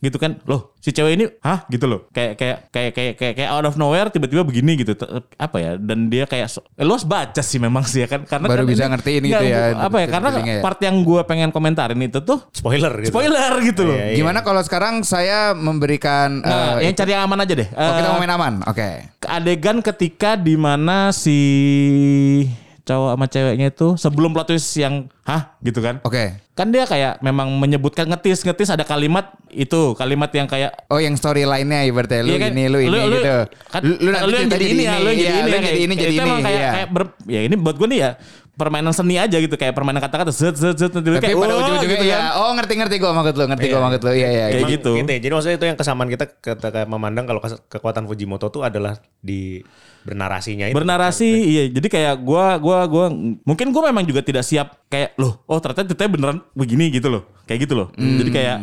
gitu 0.00 0.16
kan 0.16 0.40
loh 0.42 0.72
si 0.76 0.90
cewek 0.90 1.12
ini 1.12 1.24
hah 1.38 1.68
gitu 1.68 1.84
loh 1.84 2.08
kayak 2.08 2.32
kayak 2.34 2.56
kayak 2.68 2.90
kayak 2.90 3.12
kayak, 3.14 3.34
kayak 3.36 3.50
out 3.50 3.62
of 3.62 3.76
nowhere 3.76 4.08
tiba-tiba 4.08 4.40
begini 4.42 4.74
gitu 4.74 4.96
apa 5.36 5.56
ya 5.56 5.72
dan 5.76 6.08
dia 6.08 6.24
kayak 6.24 6.48
eh, 6.72 6.82
lo 6.82 6.96
harus 6.96 7.04
baca 7.04 7.38
sih 7.38 7.56
memang 7.56 7.84
sih 7.84 8.00
ya 8.00 8.08
kan 8.08 8.24
karena 8.24 8.48
Baru 8.48 8.64
kan 8.64 8.66
bisa 8.66 8.82
ini- 8.82 8.90
ngertiin 8.90 9.22
gitu 9.26 9.44
ya, 9.44 9.76
apa 9.78 9.96
ya 9.98 10.06
karena 10.08 10.28
ya. 10.38 10.60
part 10.60 10.80
yang 10.80 10.96
gue 11.00 11.20
pengen 11.22 11.48
komentarin 11.50 12.00
itu 12.00 12.18
tuh 12.20 12.40
Spoiler 12.50 12.96
gitu. 12.98 13.12
spoiler 13.12 13.52
gitu 13.60 13.82
loh 13.84 13.92
Iya, 13.92 14.06
iya. 14.08 14.16
Gimana 14.16 14.40
kalau 14.40 14.60
sekarang 14.60 15.04
saya 15.04 15.52
memberikan 15.52 16.40
Nah, 16.40 16.80
eh, 16.80 16.88
yang 16.88 16.94
cari 16.94 17.10
yang 17.12 17.28
aman 17.28 17.44
aja 17.44 17.54
deh 17.54 17.68
oh, 17.68 17.92
kita 17.92 18.00
Eh, 18.00 18.10
mau 18.10 18.18
main 18.18 18.32
aman. 18.32 18.54
Oke. 18.64 18.88
adegan 19.22 19.84
ketika 19.84 20.32
di 20.34 20.56
mana 20.56 21.12
si 21.12 21.38
cowok 22.90 23.10
sama 23.14 23.26
ceweknya 23.30 23.66
itu 23.70 23.86
sebelum 23.94 24.34
plot 24.34 24.50
twist 24.50 24.74
yang 24.74 25.06
hah 25.22 25.54
gitu 25.62 25.78
kan 25.78 26.02
Oke. 26.02 26.42
kan 26.58 26.74
dia 26.74 26.82
kayak 26.90 27.22
memang 27.22 27.46
menyebutkan 27.54 28.10
ngetis 28.10 28.42
ngetis 28.42 28.74
ada 28.74 28.82
kalimat 28.82 29.30
itu 29.54 29.94
kalimat 29.94 30.26
yang 30.34 30.50
kayak 30.50 30.74
Oh 30.90 30.98
yang 30.98 31.14
storyline-nya 31.14 31.86
ibaratnya 31.86 32.26
lu 32.26 32.34
Iya 32.34 32.38
kan? 32.42 32.50
ini 32.50 32.62
lu 32.66 32.78
ini 32.82 32.98
gitu. 32.98 33.34
kan, 33.70 33.80
lu, 33.86 34.10
lu 34.10 34.10
nanti 34.10 34.34
yang 34.34 34.50
jadi 34.50 34.66
ini 34.66 34.82
ya, 34.82 34.94
lu 34.98 35.08
yang 35.14 35.18
jadi 35.22 35.30
iya, 35.30 35.38
ini 35.38 35.46
lu 35.46 35.54
ya, 35.54 35.62
jadi 35.62 35.80
ini 35.80 35.94
jadi 35.94 36.14
ini. 36.14 36.26
emang 36.26 36.40
kayak, 36.42 36.58
iya. 36.58 36.70
kayak 36.74 36.88
ber, 36.90 37.02
ya 37.30 37.40
ini 37.46 37.54
buat 37.54 37.76
gue 37.78 37.88
nih 37.94 38.00
ya 38.02 38.10
permainan 38.60 38.92
seni 38.92 39.16
aja 39.16 39.36
gitu 39.40 39.56
kayak 39.56 39.72
permainan 39.72 40.04
kata-kata 40.04 40.28
zet 40.28 40.52
zet 40.60 40.76
zet 40.76 40.92
nanti 40.92 41.08
Tapi 41.08 41.24
kayak 41.24 41.40
pada 41.40 41.54
oh, 41.56 41.60
ujung-ujungnya 41.64 41.96
gitu 41.96 42.06
ya, 42.12 42.18
kan. 42.20 42.30
oh 42.44 42.50
ngerti-ngerti 42.60 42.94
gua 43.00 43.12
maksud 43.16 43.34
lu, 43.40 43.44
ngerti 43.48 43.66
gua 43.72 43.80
maksud 43.88 44.00
lu. 44.04 44.10
Iya 44.12 44.28
iya. 44.28 44.44
Kayak 44.52 44.60
Emang- 44.60 44.74
gitu. 44.76 44.90
ya. 44.92 45.18
Jadi 45.24 45.32
maksudnya 45.32 45.56
itu 45.56 45.66
yang 45.72 45.78
kesamaan 45.80 46.08
kita 46.12 46.24
ketika 46.28 46.80
memandang 46.84 47.24
kalau 47.24 47.40
kekuatan 47.40 48.04
Fujimoto 48.04 48.52
tuh 48.52 48.60
adalah 48.60 49.00
di 49.24 49.64
bernarasinya 50.04 50.66
itu. 50.70 50.76
bernarasi 50.76 51.28
iya. 51.28 51.64
Jadi 51.68 51.88
kayak 51.92 52.14
gua 52.24 52.56
gua 52.56 52.84
gua 52.88 53.06
mungkin 53.44 53.70
gua 53.72 53.92
memang 53.92 54.04
juga 54.08 54.24
tidak 54.24 54.44
siap 54.44 54.86
kayak 54.88 55.16
loh 55.20 55.44
oh 55.44 55.58
ternyata 55.60 55.88
ceritanya 55.88 56.10
beneran 56.12 56.38
begini 56.56 56.88
gitu 56.92 57.08
loh. 57.12 57.22
Kayak 57.44 57.68
gitu 57.68 57.74
loh. 57.76 57.88
Jadi 57.96 58.30
kayak 58.32 58.58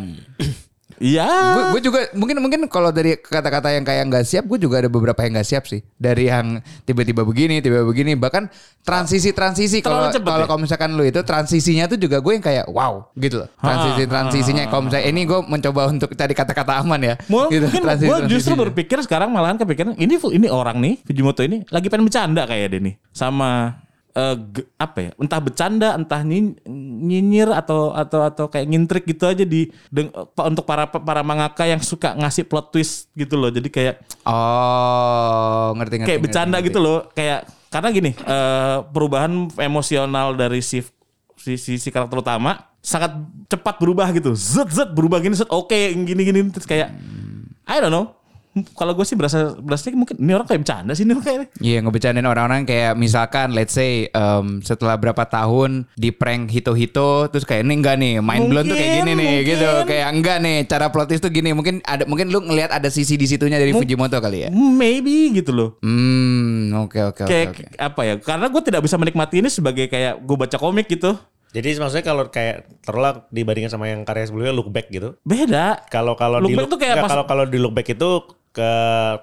Iya. 0.98 1.30
Gue 1.74 1.82
juga 1.82 2.10
mungkin 2.18 2.42
mungkin 2.42 2.60
kalau 2.70 2.90
dari 2.90 3.18
kata-kata 3.18 3.74
yang 3.74 3.86
kayak 3.86 4.04
nggak 4.10 4.26
siap, 4.26 4.44
gue 4.50 4.60
juga 4.62 4.82
ada 4.82 4.90
beberapa 4.90 5.18
yang 5.24 5.38
nggak 5.38 5.48
siap 5.48 5.64
sih. 5.70 5.82
Dari 5.98 6.30
yang 6.30 6.62
tiba-tiba 6.84 7.22
begini, 7.24 7.62
tiba-tiba 7.62 7.86
begini, 7.86 8.12
bahkan 8.18 8.50
transisi-transisi 8.82 9.84
kalau 9.86 10.10
ya? 10.10 10.18
kalau 10.22 10.60
misalkan 10.62 10.96
lu 10.96 11.04
itu 11.06 11.22
transisinya 11.22 11.86
tuh 11.92 12.00
juga 12.02 12.18
gue 12.22 12.34
yang 12.34 12.46
kayak 12.46 12.66
wow 12.72 13.10
gitu 13.18 13.46
loh. 13.46 13.50
Transisi 13.60 14.04
transisinya 14.10 14.64
kalau 14.70 14.90
misalnya 14.90 15.06
ini 15.10 15.22
gue 15.26 15.40
mencoba 15.46 15.82
untuk 15.90 16.10
tadi 16.18 16.34
kata-kata 16.34 16.82
aman 16.82 17.02
ya. 17.02 17.16
Mungkin 17.30 17.54
gitu, 17.54 17.66
gue 17.70 17.82
transisi-transisinya. 17.82 18.32
justru 18.32 18.54
berpikir 18.58 18.98
sekarang 19.06 19.30
malahan 19.30 19.58
kepikiran 19.62 19.94
ini 19.98 20.18
ini 20.34 20.48
orang 20.50 20.78
nih 20.82 20.94
Fujimoto 21.06 21.42
ini 21.46 21.64
lagi 21.70 21.88
pengen 21.88 22.06
bercanda 22.10 22.44
kayak 22.50 22.68
dia 22.74 22.82
nih 22.82 22.96
sama 23.14 23.82
eh, 24.18 24.36
ge- 24.50 24.66
apa 24.76 24.98
ya 25.00 25.12
entah 25.16 25.38
bercanda 25.38 25.94
entah 25.94 26.22
nyi- 26.22 26.58
nyinyir 27.00 27.50
atau 27.52 27.94
atau 27.94 28.26
atau 28.26 28.46
kayak 28.48 28.66
ngintrik 28.66 29.06
gitu 29.06 29.24
aja 29.24 29.44
di 29.44 29.70
deng- 29.88 30.10
untuk 30.42 30.64
para 30.64 30.84
para 30.88 31.22
mangaka 31.22 31.64
yang 31.64 31.78
suka 31.80 32.12
ngasih 32.14 32.44
plot 32.44 32.72
twist 32.72 33.14
gitu 33.14 33.38
loh 33.38 33.48
jadi 33.48 33.68
kayak 33.68 33.96
Oh, 34.28 35.74
ngerti 35.74 35.94
ngerti. 35.96 36.04
kayak 36.04 36.18
ngerti, 36.18 36.26
bercanda 36.26 36.58
ngerti. 36.58 36.68
gitu 36.68 36.80
loh 36.80 37.00
kayak 37.12 37.40
karena 37.68 37.90
gini 37.92 38.12
eh, 38.14 38.78
perubahan 38.86 39.32
emosional 39.58 40.34
dari 40.34 40.60
si 40.60 40.82
si, 41.36 41.54
si, 41.56 41.78
si 41.78 41.90
karakter 41.90 42.18
utama 42.18 42.58
sangat 42.80 43.14
cepat 43.46 43.78
berubah 43.78 44.10
gitu 44.10 44.32
zet 44.34 44.70
zet 44.70 44.90
berubah 44.90 45.20
gini 45.20 45.36
zet 45.36 45.48
oke 45.48 45.76
gini 46.00 46.22
gini 46.24 46.40
terus 46.50 46.66
kayak 46.66 46.90
I 47.64 47.78
don't 47.78 47.92
know 47.92 48.16
kalau 48.72 48.94
gue 48.94 49.04
sih 49.04 49.14
berasa 49.14 49.54
berasa 49.54 49.90
mungkin 49.90 50.16
ini 50.16 50.32
orang 50.32 50.46
kayak 50.46 50.62
bercanda 50.62 50.92
sih 50.92 51.04
ini 51.04 51.12
orang 51.12 51.26
kayak 51.26 51.42
Iya 51.58 51.78
ngebecandain 51.80 52.24
orang-orang 52.24 52.62
kayak 52.64 52.94
misalkan 52.94 53.52
let's 53.52 53.72
say 53.72 54.08
um, 54.12 54.60
setelah 54.60 54.96
berapa 54.96 55.24
tahun 55.24 55.86
di 55.94 56.10
prank 56.10 56.48
hito-hito 56.48 57.28
terus 57.28 57.44
kayak 57.44 57.62
ini 57.62 57.74
enggak 57.76 57.96
nih 57.96 58.14
mind 58.18 58.48
blown 58.48 58.66
tuh 58.66 58.74
kayak 58.74 58.92
gini 58.96 59.12
Mungkin, 59.12 59.18
nih 59.20 59.34
mungkin. 59.36 59.52
gitu. 59.54 59.70
kayak 59.86 60.08
enggak 60.10 60.38
nih 60.40 60.58
cara 60.66 60.86
plot 60.88 61.08
twist 61.08 61.22
tuh 61.22 61.30
gini. 61.30 61.50
Mungkin 61.52 61.76
ada 61.82 62.04
mungkin 62.04 62.28
lu 62.28 62.40
ngelihat 62.42 62.72
ada 62.72 62.88
sisi 62.88 63.14
di 63.14 63.26
situnya 63.26 63.56
dari 63.56 63.72
Fujimoto 63.72 64.18
kali 64.18 64.38
ya. 64.44 64.50
maybe 64.52 65.34
gitu 65.34 65.52
loh. 65.52 65.70
Hmm 65.82 66.72
oke 66.78 67.00
oke 67.06 67.22
oke 67.24 67.30
kayak 67.30 67.50
apa 67.76 68.02
ya 68.04 68.14
karena 68.18 68.46
gue 68.48 68.62
tidak 68.62 68.82
bisa 68.82 68.96
menikmati 68.96 69.40
ini 69.40 69.50
sebagai 69.50 69.86
kayak 69.86 70.20
gue 70.20 70.36
baca 70.38 70.58
komik 70.58 70.88
gitu. 70.88 71.18
Jadi 71.48 71.80
maksudnya 71.80 72.04
kalau 72.04 72.28
kayak 72.28 72.84
taruhlah 72.84 73.24
dibandingkan 73.28 73.72
sama 73.72 73.88
yang 73.88 74.04
karya 74.04 74.28
sebelumnya 74.28 74.52
look 74.52 74.68
back 74.68 74.92
gitu. 74.92 75.16
beda. 75.24 75.80
Kalau 75.88 76.14
kalau 76.14 76.38
Look 76.38 76.52
di 76.52 76.56
back 76.56 76.68
tuh 76.68 76.78
kayak 76.78 76.96
pas- 77.00 77.10
kalau 77.10 77.24
kalau 77.24 77.44
di 77.44 77.56
look 77.56 77.72
back 77.72 77.88
itu 77.88 78.10
ke 78.58 78.72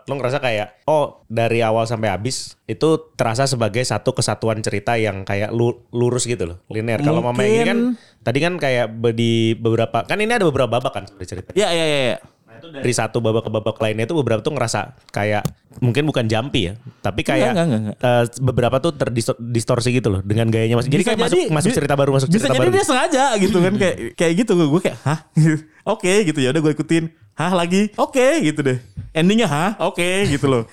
lo 0.01 0.14
ngerasa 0.14 0.38
kayak 0.38 0.87
oh 0.87 1.27
dari 1.27 1.59
awal 1.59 1.85
sampai 1.85 2.07
habis 2.09 2.55
itu 2.64 2.87
terasa 3.12 3.44
sebagai 3.44 3.83
satu 3.83 4.14
kesatuan 4.14 4.61
cerita 4.61 4.94
yang 4.94 5.23
kayak 5.23 5.51
lu, 5.51 5.83
lurus 5.90 6.23
gitu 6.25 6.47
loh 6.47 6.62
linear. 6.68 6.99
Kalau 6.99 7.18
mama 7.18 7.42
yang 7.42 7.51
ini 7.53 7.64
kan 7.64 7.79
tadi 8.20 8.38
kan 8.38 8.55
kayak 8.55 8.87
di 9.11 9.33
beberapa 9.55 10.03
kan 10.03 10.16
ini 10.16 10.31
ada 10.31 10.44
beberapa 10.44 10.70
babak 10.70 10.92
kan 10.92 11.05
sebenarnya 11.05 11.29
cerita. 11.29 11.51
ya 11.53 11.68
ya 11.68 11.83
ya, 11.85 12.01
ya. 12.09 12.18
Nah, 12.44 12.55
itu 12.57 12.68
dari 12.70 12.92
satu 12.92 13.18
babak 13.18 13.42
ke 13.42 13.51
babak 13.51 13.77
lainnya 13.77 14.05
itu 14.05 14.14
beberapa 14.14 14.38
tuh 14.38 14.55
ngerasa 14.55 14.81
kayak 15.09 15.42
mungkin 15.79 16.07
bukan 16.07 16.25
jumpy 16.25 16.70
ya, 16.70 16.73
tapi 17.01 17.20
kayak 17.20 17.51
Enggak, 17.51 17.66
enggak, 17.66 17.81
enggak, 17.83 17.97
eh, 17.99 18.25
beberapa 18.38 18.77
tuh 18.79 18.92
terdistorsi 18.94 19.90
gitu 19.90 20.09
loh 20.09 20.23
dengan 20.23 20.47
gayanya 20.47 20.79
masih. 20.79 20.88
Jadi 20.88 21.03
Bisa 21.03 21.11
kayak 21.11 21.20
masuk 21.20 21.35
jadi- 21.37 21.51
masuk 21.51 21.68
bi- 21.68 21.77
cerita 21.77 21.94
baru 21.94 22.11
masuk 22.14 22.29
bisa 22.31 22.38
cerita 22.40 22.55
jadi 22.55 22.62
baru. 22.62 22.70
dia 22.73 22.85
sengaja 22.87 23.25
gitu 23.37 23.59
kan 23.59 23.75
kayak 23.75 23.97
kayak 24.14 24.33
gitu 24.38 24.53
gue 24.55 24.81
kayak 24.81 24.99
hah 25.03 25.18
oke 25.92 26.12
gitu 26.25 26.38
ya 26.38 26.49
udah 26.49 26.62
gue 26.62 26.73
ikutin 26.73 27.05
hah 27.35 27.53
lagi 27.55 27.90
oke 27.99 28.27
gitu 28.42 28.61
deh 28.62 28.79
endingnya 29.14 29.47
hah 29.51 29.70
oke 29.79 30.27
gitu 30.31 30.47
loh 30.51 30.64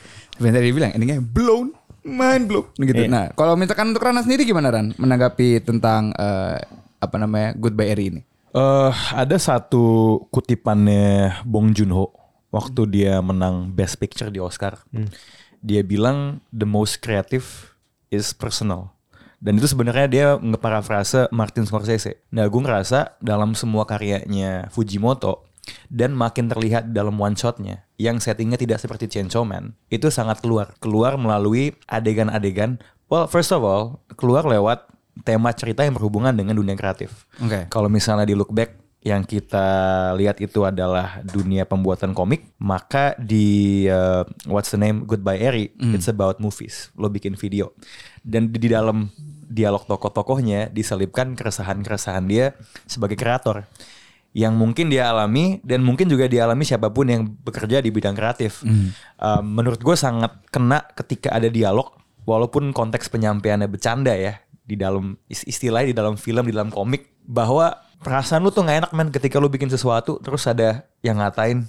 Sebenarnya 0.41 0.57
tadi 0.65 0.73
bilang 0.73 0.91
endingnya 0.97 1.21
blown 1.21 1.69
mind 2.01 2.49
blown 2.49 2.65
gitu. 2.81 3.05
Iya. 3.05 3.13
Nah 3.13 3.25
kalau 3.37 3.53
misalkan 3.53 3.93
untuk 3.93 4.01
Rana 4.01 4.25
sendiri 4.25 4.41
gimana 4.41 4.73
Ran 4.73 4.89
menanggapi 4.97 5.61
tentang 5.61 6.09
eh, 6.17 6.57
apa 6.97 7.15
namanya 7.21 7.53
Goodbye 7.53 7.93
Eri 7.93 8.09
ini? 8.09 8.21
Eh 8.49 8.93
ada 9.13 9.37
satu 9.37 10.17
kutipannya 10.33 11.45
Bong 11.45 11.77
Joon-ho 11.77 12.09
waktu 12.49 12.89
dia 12.89 13.21
menang 13.21 13.69
Best 13.69 14.01
Picture 14.01 14.33
di 14.33 14.41
Oscar. 14.41 14.81
Dia 15.61 15.85
bilang 15.85 16.41
the 16.49 16.65
most 16.65 17.05
creative 17.05 17.77
is 18.09 18.33
personal. 18.33 18.97
Dan 19.37 19.61
itu 19.61 19.69
sebenarnya 19.69 20.07
dia 20.09 20.27
ngeparafrase 20.41 21.29
Martin 21.33 21.65
Scorsese. 21.65 22.21
Nah, 22.29 22.45
gue 22.45 22.61
ngerasa 22.61 23.17
dalam 23.25 23.57
semua 23.57 23.89
karyanya 23.89 24.69
Fujimoto 24.69 25.49
dan 25.87 26.15
makin 26.15 26.47
terlihat 26.51 26.91
dalam 26.95 27.17
one 27.17 27.35
shotnya 27.35 27.85
yang 27.99 28.17
settingnya 28.17 28.57
tidak 28.57 28.79
seperti 28.81 29.07
Chainsaw 29.07 29.45
Man 29.45 29.75
itu 29.91 30.09
sangat 30.09 30.39
keluar 30.39 30.75
keluar 30.79 31.15
melalui 31.15 31.75
adegan-adegan 31.85 32.81
well 33.11 33.27
first 33.27 33.53
of 33.55 33.61
all 33.61 34.01
keluar 34.15 34.45
lewat 34.47 34.87
tema 35.27 35.51
cerita 35.51 35.83
yang 35.83 35.93
berhubungan 35.93 36.31
dengan 36.31 36.55
dunia 36.55 36.73
kreatif 36.73 37.27
Oke. 37.43 37.67
kalau 37.67 37.91
misalnya 37.91 38.23
di 38.23 38.35
look 38.35 38.49
back 38.49 38.81
yang 39.01 39.25
kita 39.25 39.65
lihat 40.13 40.37
itu 40.45 40.61
adalah 40.61 41.25
dunia 41.25 41.65
pembuatan 41.65 42.13
komik, 42.13 42.53
maka 42.61 43.17
di 43.17 43.89
uh, 43.89 44.21
What's 44.45 44.69
the 44.69 44.77
Name 44.77 45.09
Goodbye 45.09 45.41
Eri, 45.41 45.73
it's 45.97 46.05
about 46.05 46.37
movies. 46.37 46.93
Lo 46.93 47.09
bikin 47.09 47.33
video. 47.33 47.73
Dan 48.21 48.53
di, 48.53 48.61
di 48.61 48.69
dalam 48.69 49.09
dialog 49.51 49.89
tokoh-tokohnya 49.89 50.69
diselipkan 50.69 51.33
keresahan-keresahan 51.33 52.25
dia 52.29 52.53
sebagai 52.85 53.17
kreator 53.17 53.65
yang 54.31 54.55
mungkin 54.55 54.87
dia 54.87 55.11
alami 55.11 55.59
dan 55.61 55.83
mungkin 55.83 56.07
juga 56.07 56.23
dialami 56.25 56.63
siapa 56.63 56.87
pun 56.87 57.03
yang 57.05 57.27
bekerja 57.27 57.79
di 57.79 57.89
bidang 57.89 58.13
kreatif. 58.13 58.63
Um, 58.63 59.43
menurut 59.43 59.77
gue 59.77 59.93
sangat 59.93 60.39
kena 60.47 60.87
ketika 60.93 61.29
ada 61.29 61.47
dialog 61.47 61.91
walaupun 62.23 62.71
konteks 62.71 63.07
penyampaiannya 63.07 63.67
bercanda 63.67 64.13
ya 64.13 64.39
di 64.61 64.75
dalam 64.75 65.19
is- 65.25 65.43
istilahnya 65.43 65.91
di 65.91 65.97
dalam 65.97 66.15
film 66.15 66.43
di 66.43 66.53
dalam 66.53 66.69
komik 66.69 67.11
bahwa 67.21 67.75
perasaan 67.99 68.39
lu 68.39 68.49
tuh 68.49 68.63
nggak 68.63 68.77
enak 68.81 68.91
men 68.91 69.09
ketika 69.09 69.35
lu 69.35 69.45
bikin 69.45 69.67
sesuatu 69.67 70.17
terus 70.17 70.45
ada 70.45 70.83
yang 70.99 71.17
ngatain 71.17 71.67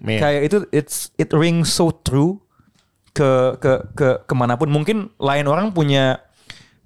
Iya. 0.00 0.18
kayak 0.18 0.42
itu 0.42 0.56
it's 0.72 1.12
it 1.14 1.28
rings 1.30 1.68
so 1.68 1.92
true 1.92 2.40
ke 3.12 3.28
ke 3.60 3.72
ke 3.92 4.08
ke 4.24 4.34
mana 4.34 4.56
pun 4.56 4.72
mungkin 4.72 5.12
lain 5.18 5.44
orang 5.44 5.68
punya 5.70 6.24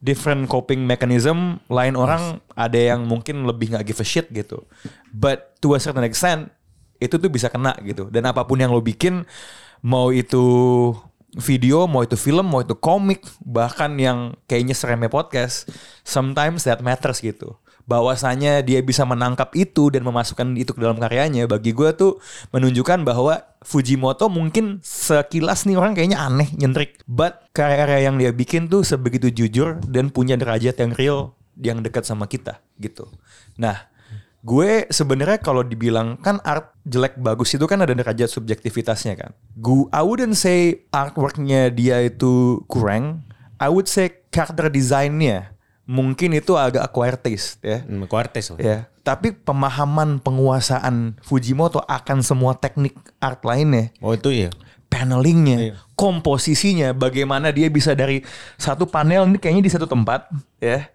different 0.06 0.46
coping 0.46 0.86
mechanism. 0.86 1.58
Lain 1.66 1.98
orang 1.98 2.38
ada 2.54 2.78
yang 2.78 3.02
mungkin 3.10 3.42
lebih 3.42 3.74
nggak 3.74 3.90
give 3.90 3.98
a 3.98 4.06
shit 4.06 4.30
gitu. 4.30 4.62
But 5.10 5.58
to 5.58 5.74
a 5.74 5.82
certain 5.82 6.06
extent 6.06 6.54
itu 7.02 7.18
tuh 7.18 7.26
bisa 7.26 7.50
kena 7.50 7.74
gitu. 7.82 8.06
Dan 8.08 8.30
apa 8.30 8.46
pun 8.46 8.62
yang 8.62 8.70
lo 8.70 8.78
bikin 8.78 9.26
mau 9.82 10.14
itu 10.14 10.94
video 11.36 11.84
mau 11.84 12.00
itu 12.00 12.16
film 12.16 12.48
mau 12.48 12.64
itu 12.64 12.72
komik 12.72 13.20
bahkan 13.44 13.92
yang 14.00 14.32
kayaknya 14.48 14.72
seremnya 14.72 15.12
podcast 15.12 15.68
sometimes 16.00 16.64
that 16.64 16.80
matters 16.80 17.20
gitu 17.20 17.60
bahwasanya 17.86 18.66
dia 18.66 18.82
bisa 18.82 19.06
menangkap 19.06 19.54
itu 19.54 19.94
dan 19.94 20.02
memasukkan 20.02 20.58
itu 20.58 20.74
ke 20.74 20.80
dalam 20.82 20.98
karyanya 20.98 21.46
bagi 21.46 21.70
gue 21.70 21.94
tuh 21.94 22.18
menunjukkan 22.50 23.06
bahwa 23.06 23.46
Fujimoto 23.62 24.26
mungkin 24.26 24.82
sekilas 24.82 25.70
nih 25.70 25.78
orang 25.78 25.94
kayaknya 25.94 26.18
aneh 26.18 26.50
nyentrik 26.58 26.98
but 27.06 27.46
karya-karya 27.54 28.10
yang 28.10 28.18
dia 28.18 28.34
bikin 28.34 28.66
tuh 28.66 28.82
sebegitu 28.82 29.30
jujur 29.30 29.78
dan 29.86 30.10
punya 30.10 30.34
derajat 30.34 30.82
yang 30.82 30.92
real 30.98 31.38
yang 31.62 31.78
dekat 31.80 32.02
sama 32.02 32.26
kita 32.26 32.58
gitu 32.82 33.06
nah 33.54 33.86
gue 34.46 34.86
sebenarnya 34.90 35.42
kalau 35.42 35.66
dibilang 35.66 36.18
kan 36.22 36.38
art 36.46 36.70
jelek 36.86 37.18
bagus 37.18 37.54
itu 37.58 37.66
kan 37.66 37.82
ada 37.82 37.90
derajat 37.90 38.30
subjektivitasnya 38.30 39.18
kan. 39.18 39.30
Gue 39.58 39.90
I 39.90 40.06
wouldn't 40.06 40.38
say 40.38 40.86
artworknya 40.94 41.74
dia 41.74 42.06
itu 42.06 42.62
kurang. 42.70 43.26
I 43.58 43.66
would 43.66 43.90
say 43.90 44.22
character 44.30 44.70
design-nya 44.70 45.55
mungkin 45.86 46.34
itu 46.34 46.58
agak 46.58 46.90
acquired 46.90 47.22
taste 47.22 47.62
ya. 47.62 47.86
Hmm, 47.86 48.04
lah. 48.04 48.58
Ya, 48.58 48.76
tapi 49.06 49.30
pemahaman 49.30 50.18
penguasaan 50.18 51.14
Fujimoto 51.22 51.78
akan 51.86 52.26
semua 52.26 52.58
teknik 52.58 52.98
art 53.22 53.46
lainnya 53.46 53.94
Oh 54.02 54.12
itu 54.12 54.34
ya. 54.34 54.50
panelingnya, 54.90 55.78
komposisinya, 55.94 56.90
bagaimana 56.94 57.50
dia 57.54 57.70
bisa 57.70 57.94
dari 57.94 58.22
satu 58.58 58.86
panel 58.86 59.26
ini 59.30 59.38
kayaknya 59.38 59.62
di 59.66 59.72
satu 59.72 59.86
tempat, 59.86 60.30
ya, 60.62 60.90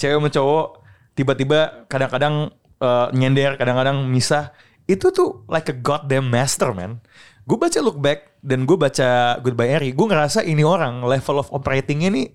cewek 0.00 0.16
sama 0.16 0.28
cowok 0.32 0.66
tiba-tiba 1.12 1.84
kadang-kadang 1.92 2.52
eh, 2.80 3.08
nyender, 3.12 3.60
kadang-kadang 3.60 4.08
misah, 4.08 4.52
itu 4.88 5.12
tuh 5.12 5.44
like 5.46 5.68
a 5.68 5.76
goddamn 5.76 6.32
master 6.32 6.72
man. 6.72 7.04
Gue 7.44 7.56
baca 7.60 7.78
look 7.80 8.00
back 8.00 8.40
dan 8.44 8.64
gue 8.64 8.76
baca 8.76 9.40
Goodbye 9.40 9.76
Eri, 9.76 9.90
gue 9.92 10.06
ngerasa 10.08 10.44
ini 10.44 10.64
orang 10.64 11.04
level 11.04 11.40
of 11.40 11.52
operatingnya 11.52 12.08
nih, 12.12 12.28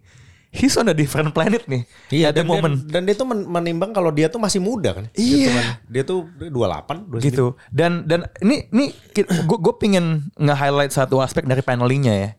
he's 0.54 0.78
on 0.78 0.86
a 0.86 0.96
different 0.96 1.34
planet 1.34 1.66
nih. 1.66 1.84
Iya, 2.14 2.30
ada 2.30 2.46
momen 2.46 2.86
dan, 2.86 3.02
dan 3.02 3.02
dia 3.10 3.16
tuh 3.18 3.26
men- 3.26 3.50
menimbang 3.50 3.90
kalau 3.90 4.14
dia 4.14 4.30
tuh 4.30 4.38
masih 4.38 4.62
muda 4.62 4.94
kan. 4.94 5.06
Iya. 5.18 5.34
Gitu 5.34 5.50
kan. 5.50 5.66
Dia 5.90 6.04
tuh 6.06 6.20
28, 6.38 7.10
29. 7.10 7.26
gitu 7.26 7.46
dan 7.74 8.06
dan 8.06 8.30
ini 8.46 8.70
ini 8.70 8.86
gue 9.18 9.58
gue 9.58 9.74
pingin 9.82 10.30
nge-highlight 10.38 10.94
satu 10.94 11.18
aspek 11.20 11.44
dari 11.50 11.66
panelingnya 11.66 12.14
ya 12.14 12.30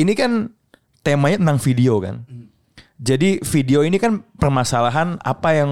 ini 0.00 0.16
kan 0.16 0.48
temanya 1.04 1.38
tentang 1.42 1.58
video 1.60 2.00
kan 2.00 2.24
jadi 2.98 3.38
video 3.44 3.84
ini 3.86 4.00
kan 4.00 4.24
permasalahan 4.40 5.20
apa 5.22 5.48
yang 5.54 5.70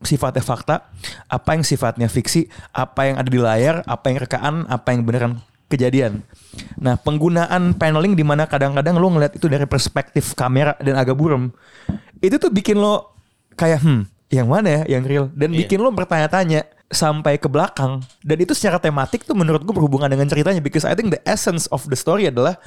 sifatnya 0.00 0.40
fakta 0.40 0.88
apa 1.28 1.50
yang 1.56 1.64
sifatnya 1.64 2.08
fiksi 2.08 2.48
apa 2.72 3.08
yang 3.08 3.16
ada 3.20 3.28
di 3.28 3.40
layar 3.40 3.84
apa 3.84 4.08
yang 4.08 4.18
rekaan 4.20 4.54
apa 4.68 4.88
yang 4.96 5.04
beneran 5.04 5.32
kejadian. 5.70 6.26
Nah 6.82 6.98
penggunaan 6.98 7.78
paneling 7.78 8.18
di 8.18 8.26
mana 8.26 8.50
kadang-kadang 8.50 8.98
lo 8.98 9.06
ngeliat 9.14 9.38
itu 9.38 9.46
dari 9.46 9.64
perspektif 9.70 10.34
kamera 10.34 10.74
dan 10.82 10.98
agak 10.98 11.14
buram 11.14 11.54
itu 12.18 12.36
tuh 12.36 12.50
bikin 12.50 12.76
lo 12.76 13.14
kayak 13.54 13.80
hmm 13.80 14.02
yang 14.30 14.46
mana 14.46 14.82
ya 14.82 14.98
yang 14.98 15.02
real? 15.06 15.26
Dan 15.34 15.54
Iya. 15.54 15.66
bikin 15.66 15.78
lo 15.82 15.90
bertanya-tanya 15.90 16.66
sampai 16.90 17.38
ke 17.38 17.46
belakang. 17.46 18.02
Dan 18.22 18.42
itu 18.42 18.50
secara 18.54 18.82
tematik 18.82 19.22
tuh 19.22 19.34
menurut 19.38 19.62
gue 19.62 19.74
berhubungan 19.74 20.10
dengan 20.10 20.26
ceritanya 20.26 20.58
because 20.58 20.82
I 20.82 20.98
think 20.98 21.14
the 21.14 21.22
essence 21.22 21.70
of 21.70 21.86
the 21.86 21.98
story 21.98 22.26
adalah 22.26 22.58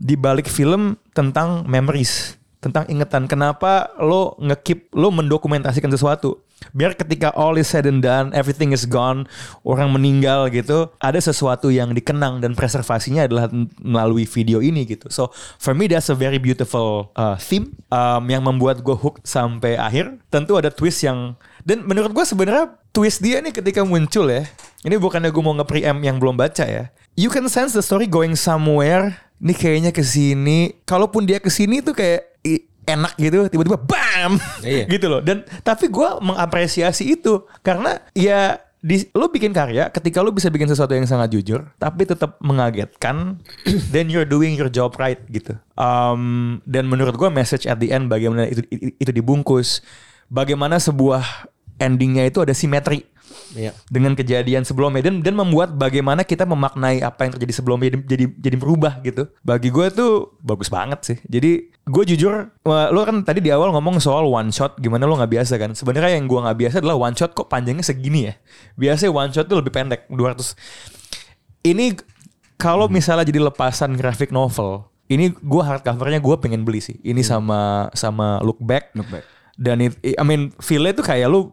di 0.00 0.16
balik 0.16 0.48
film 0.48 0.96
tentang 1.12 1.68
memories 1.68 2.37
tentang 2.58 2.90
ingetan 2.90 3.30
kenapa 3.30 3.94
lo 4.02 4.34
ngekip 4.42 4.90
lo 4.94 5.14
mendokumentasikan 5.14 5.90
sesuatu? 5.94 6.42
Biar 6.74 6.98
ketika 6.98 7.30
all 7.38 7.54
is 7.54 7.70
said 7.70 7.86
and 7.86 8.02
done 8.02 8.34
everything 8.34 8.74
is 8.74 8.82
gone 8.82 9.30
orang 9.62 9.94
meninggal 9.94 10.50
gitu 10.50 10.90
ada 10.98 11.22
sesuatu 11.22 11.70
yang 11.70 11.94
dikenang 11.94 12.42
dan 12.42 12.58
preservasinya 12.58 13.30
adalah 13.30 13.46
melalui 13.78 14.26
video 14.26 14.58
ini 14.58 14.82
gitu. 14.82 15.06
So 15.06 15.30
for 15.62 15.70
me 15.70 15.86
that's 15.86 16.10
a 16.10 16.18
very 16.18 16.42
beautiful 16.42 17.14
uh, 17.14 17.38
theme 17.38 17.78
um, 17.94 18.26
yang 18.26 18.42
membuat 18.42 18.82
gue 18.82 18.98
hook 18.98 19.22
sampai 19.22 19.78
akhir. 19.78 20.18
Tentu 20.34 20.58
ada 20.58 20.74
twist 20.74 21.06
yang 21.06 21.38
dan 21.62 21.86
menurut 21.86 22.10
gue 22.10 22.24
sebenarnya 22.26 22.74
twist 22.90 23.22
dia 23.22 23.38
nih 23.38 23.54
ketika 23.54 23.86
muncul 23.86 24.26
ya 24.26 24.42
ini 24.82 24.98
bukannya 24.98 25.30
gue 25.30 25.42
mau 25.42 25.54
nge-preempt 25.58 26.02
yang 26.02 26.18
belum 26.18 26.34
baca 26.34 26.66
ya. 26.66 26.90
You 27.18 27.30
can 27.30 27.50
sense 27.50 27.74
the 27.74 27.82
story 27.82 28.06
going 28.06 28.38
somewhere 28.38 29.27
ini 29.38 29.52
kayaknya 29.54 29.90
ke 29.94 30.02
sini 30.02 30.82
kalaupun 30.82 31.22
dia 31.22 31.38
ke 31.38 31.50
sini 31.50 31.78
tuh 31.78 31.94
kayak 31.94 32.28
enak 32.88 33.12
gitu 33.20 33.38
tiba-tiba 33.52 33.78
bam! 33.78 34.40
Iya. 34.64 34.84
gitu 34.94 35.06
loh. 35.12 35.20
Dan 35.20 35.44
tapi 35.60 35.92
gue 35.92 36.08
mengapresiasi 36.24 37.04
itu. 37.12 37.44
Karena 37.60 38.00
ya 38.16 38.56
di, 38.80 39.04
lo 39.12 39.28
bikin 39.28 39.52
karya 39.52 39.90
ketika 39.92 40.24
lo 40.24 40.32
bisa 40.32 40.48
bikin 40.48 40.70
sesuatu 40.70 40.94
yang 40.94 41.02
sangat 41.02 41.34
jujur 41.34 41.66
tapi 41.82 42.06
tetap 42.06 42.38
mengagetkan 42.38 43.42
then 43.92 44.06
you're 44.06 44.28
doing 44.28 44.56
your 44.56 44.72
job 44.72 44.96
right 44.96 45.20
gitu. 45.28 45.54
Um, 45.76 46.58
dan 46.64 46.88
menurut 46.88 47.14
gue 47.14 47.28
message 47.28 47.68
at 47.68 47.78
the 47.78 47.92
end 47.92 48.08
bagaimana 48.08 48.48
itu, 48.48 48.64
itu 48.72 49.10
dibungkus. 49.12 49.84
Bagaimana 50.28 50.76
sebuah 50.76 51.24
endingnya 51.80 52.28
itu 52.28 52.44
ada 52.44 52.52
simetri 52.52 53.08
Iya. 53.56 53.72
dengan 53.88 54.12
kejadian 54.12 54.66
sebelumnya 54.66 55.00
dan 55.00 55.24
dan 55.24 55.32
membuat 55.32 55.72
bagaimana 55.72 56.20
kita 56.26 56.44
memaknai 56.44 57.00
apa 57.00 57.24
yang 57.24 57.32
terjadi 57.38 57.52
sebelumnya 57.56 57.94
jadi 57.94 57.98
jadi, 58.04 58.24
jadi 58.36 58.56
berubah 58.60 59.00
gitu. 59.04 59.30
Bagi 59.40 59.72
gue 59.72 59.86
tuh 59.92 60.36
bagus 60.44 60.68
banget 60.68 61.00
sih. 61.04 61.18
Jadi 61.24 61.72
gue 61.72 62.04
jujur, 62.14 62.52
lo 62.68 63.00
kan 63.08 63.24
tadi 63.24 63.40
di 63.40 63.48
awal 63.48 63.72
ngomong 63.72 63.96
soal 64.02 64.28
one 64.28 64.52
shot, 64.52 64.76
gimana 64.76 65.08
lo 65.08 65.16
nggak 65.16 65.32
biasa 65.32 65.56
kan? 65.56 65.72
Sebenarnya 65.72 66.20
yang 66.20 66.28
gue 66.28 66.36
nggak 66.36 66.58
biasa 66.58 66.74
adalah 66.84 66.96
one 67.00 67.16
shot 67.16 67.32
kok 67.32 67.48
panjangnya 67.48 67.84
segini 67.84 68.28
ya. 68.28 68.34
Biasanya 68.76 69.10
one 69.12 69.30
shot 69.32 69.46
tuh 69.48 69.58
lebih 69.64 69.72
pendek, 69.72 70.04
200. 70.12 70.52
Ini 71.64 71.96
kalau 72.60 72.90
misalnya 72.92 73.24
jadi 73.24 73.40
lepasan 73.48 73.96
grafik 73.96 74.34
novel, 74.34 74.84
ini 75.08 75.32
gue 75.32 75.62
hardcovernya 75.64 76.20
gue 76.20 76.36
pengen 76.36 76.68
beli 76.68 76.84
sih. 76.84 77.00
Ini 77.00 77.24
sama 77.24 77.88
sama 77.96 78.44
look 78.44 78.60
back. 78.60 78.92
Look 78.92 79.08
Back. 79.08 79.24
Dan 79.58 79.82
it, 79.82 79.98
I 80.04 80.22
mean 80.22 80.54
feel-nya 80.62 80.94
tuh 80.94 81.02
kayak 81.02 81.26
lu 81.26 81.50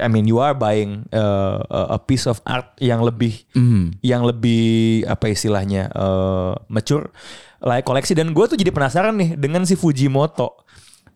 I 0.00 0.08
mean 0.08 0.24
you 0.24 0.40
are 0.40 0.56
buying 0.56 1.04
uh, 1.12 1.60
a 1.68 1.80
a 1.96 1.98
piece 2.00 2.24
of 2.24 2.40
art 2.48 2.72
yang 2.80 3.04
lebih 3.04 3.44
yang 4.00 4.24
lebih 4.24 5.04
apa 5.04 5.28
istilahnya 5.28 5.92
uh, 5.92 6.56
mature. 6.72 7.12
Like 7.64 7.84
koleksi. 7.88 8.12
Dan 8.16 8.32
gue 8.36 8.44
tuh 8.44 8.56
jadi 8.60 8.72
penasaran 8.72 9.16
nih 9.16 9.36
dengan 9.40 9.64
si 9.64 9.76
Fujimoto 9.76 10.64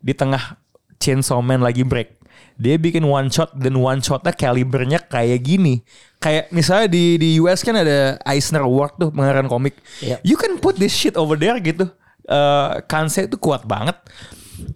di 0.00 0.12
tengah 0.16 0.56
Chainsaw 1.00 1.40
Man 1.44 1.60
lagi 1.64 1.84
break. 1.84 2.20
Dia 2.58 2.74
bikin 2.74 3.06
one 3.06 3.30
shot 3.30 3.54
dan 3.54 3.78
one 3.78 4.02
shotnya 4.02 4.34
kalibernya 4.34 4.98
kayak 4.98 5.44
gini. 5.46 5.80
Kayak 6.18 6.50
misalnya 6.50 6.90
di 6.90 7.14
di 7.14 7.38
US 7.38 7.62
kan 7.62 7.78
ada 7.78 8.18
Eisner 8.26 8.66
Award 8.66 8.98
tuh 8.98 9.10
pengarahan 9.14 9.46
komik. 9.46 9.78
Iya. 10.02 10.18
you 10.26 10.34
can 10.34 10.58
put 10.58 10.74
this 10.76 10.90
shit 10.90 11.14
over 11.14 11.38
there 11.38 11.56
gitu. 11.62 11.86
Uh, 12.28 12.82
Kansai 12.90 13.30
itu 13.30 13.38
kuat 13.38 13.64
banget. 13.64 13.96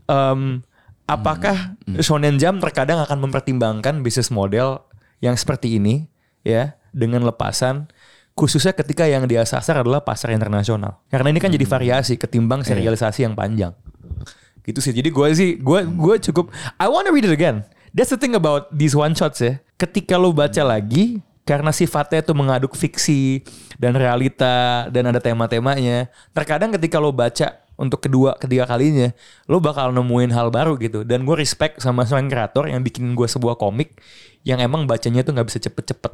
Em, 0.08 0.62
apakah 1.06 1.76
Shonen 2.00 2.38
Jump 2.38 2.62
terkadang 2.62 3.02
akan 3.02 3.18
mempertimbangkan 3.28 4.00
bisnis 4.00 4.30
model 4.30 4.82
yang 5.22 5.38
seperti 5.38 5.78
ini 5.78 6.10
ya 6.42 6.74
dengan 6.90 7.22
lepasan 7.22 7.88
khususnya 8.32 8.72
ketika 8.72 9.04
yang 9.04 9.28
dia 9.28 9.44
sasar 9.44 9.84
adalah 9.84 10.00
pasar 10.00 10.32
internasional? 10.32 11.04
Karena 11.12 11.28
ini 11.32 11.40
kan 11.40 11.52
jadi 11.52 11.64
variasi 11.68 12.16
ketimbang 12.16 12.64
serialisasi 12.64 13.28
yang 13.28 13.36
panjang. 13.36 13.76
Gitu 14.62 14.78
sih. 14.78 14.94
Jadi 14.94 15.10
gue 15.12 15.28
sih 15.36 15.50
gue 15.58 15.80
gue 15.84 16.14
cukup 16.30 16.48
I 16.80 16.86
wanna 16.88 17.12
read 17.12 17.28
it 17.28 17.34
again. 17.34 17.66
That's 17.92 18.08
the 18.08 18.16
thing 18.16 18.32
about 18.32 18.72
these 18.72 18.96
one 18.96 19.12
shots 19.12 19.44
ya. 19.44 19.60
Ketika 19.76 20.16
lo 20.16 20.32
baca 20.32 20.64
lagi 20.64 21.20
karena 21.42 21.74
sifatnya 21.74 22.22
itu 22.22 22.32
mengaduk 22.32 22.72
fiksi 22.78 23.42
dan 23.76 23.98
realita 23.98 24.86
dan 24.88 25.10
ada 25.10 25.18
tema-temanya 25.18 26.06
terkadang 26.30 26.70
ketika 26.78 27.02
lo 27.02 27.10
baca 27.10 27.61
untuk 27.82 27.98
kedua 27.98 28.38
ketiga 28.38 28.70
kalinya 28.70 29.10
lo 29.50 29.58
bakal 29.58 29.90
nemuin 29.90 30.30
hal 30.30 30.54
baru 30.54 30.78
gitu. 30.78 31.02
Dan 31.02 31.26
gue 31.26 31.34
respect 31.34 31.82
sama 31.82 32.06
seorang 32.06 32.30
kreator 32.30 32.70
yang 32.70 32.86
bikin 32.86 33.18
gue 33.18 33.26
sebuah 33.26 33.58
komik 33.58 33.98
yang 34.46 34.62
emang 34.62 34.86
bacanya 34.86 35.26
tuh 35.26 35.34
nggak 35.34 35.50
bisa 35.50 35.58
cepet-cepet. 35.58 36.12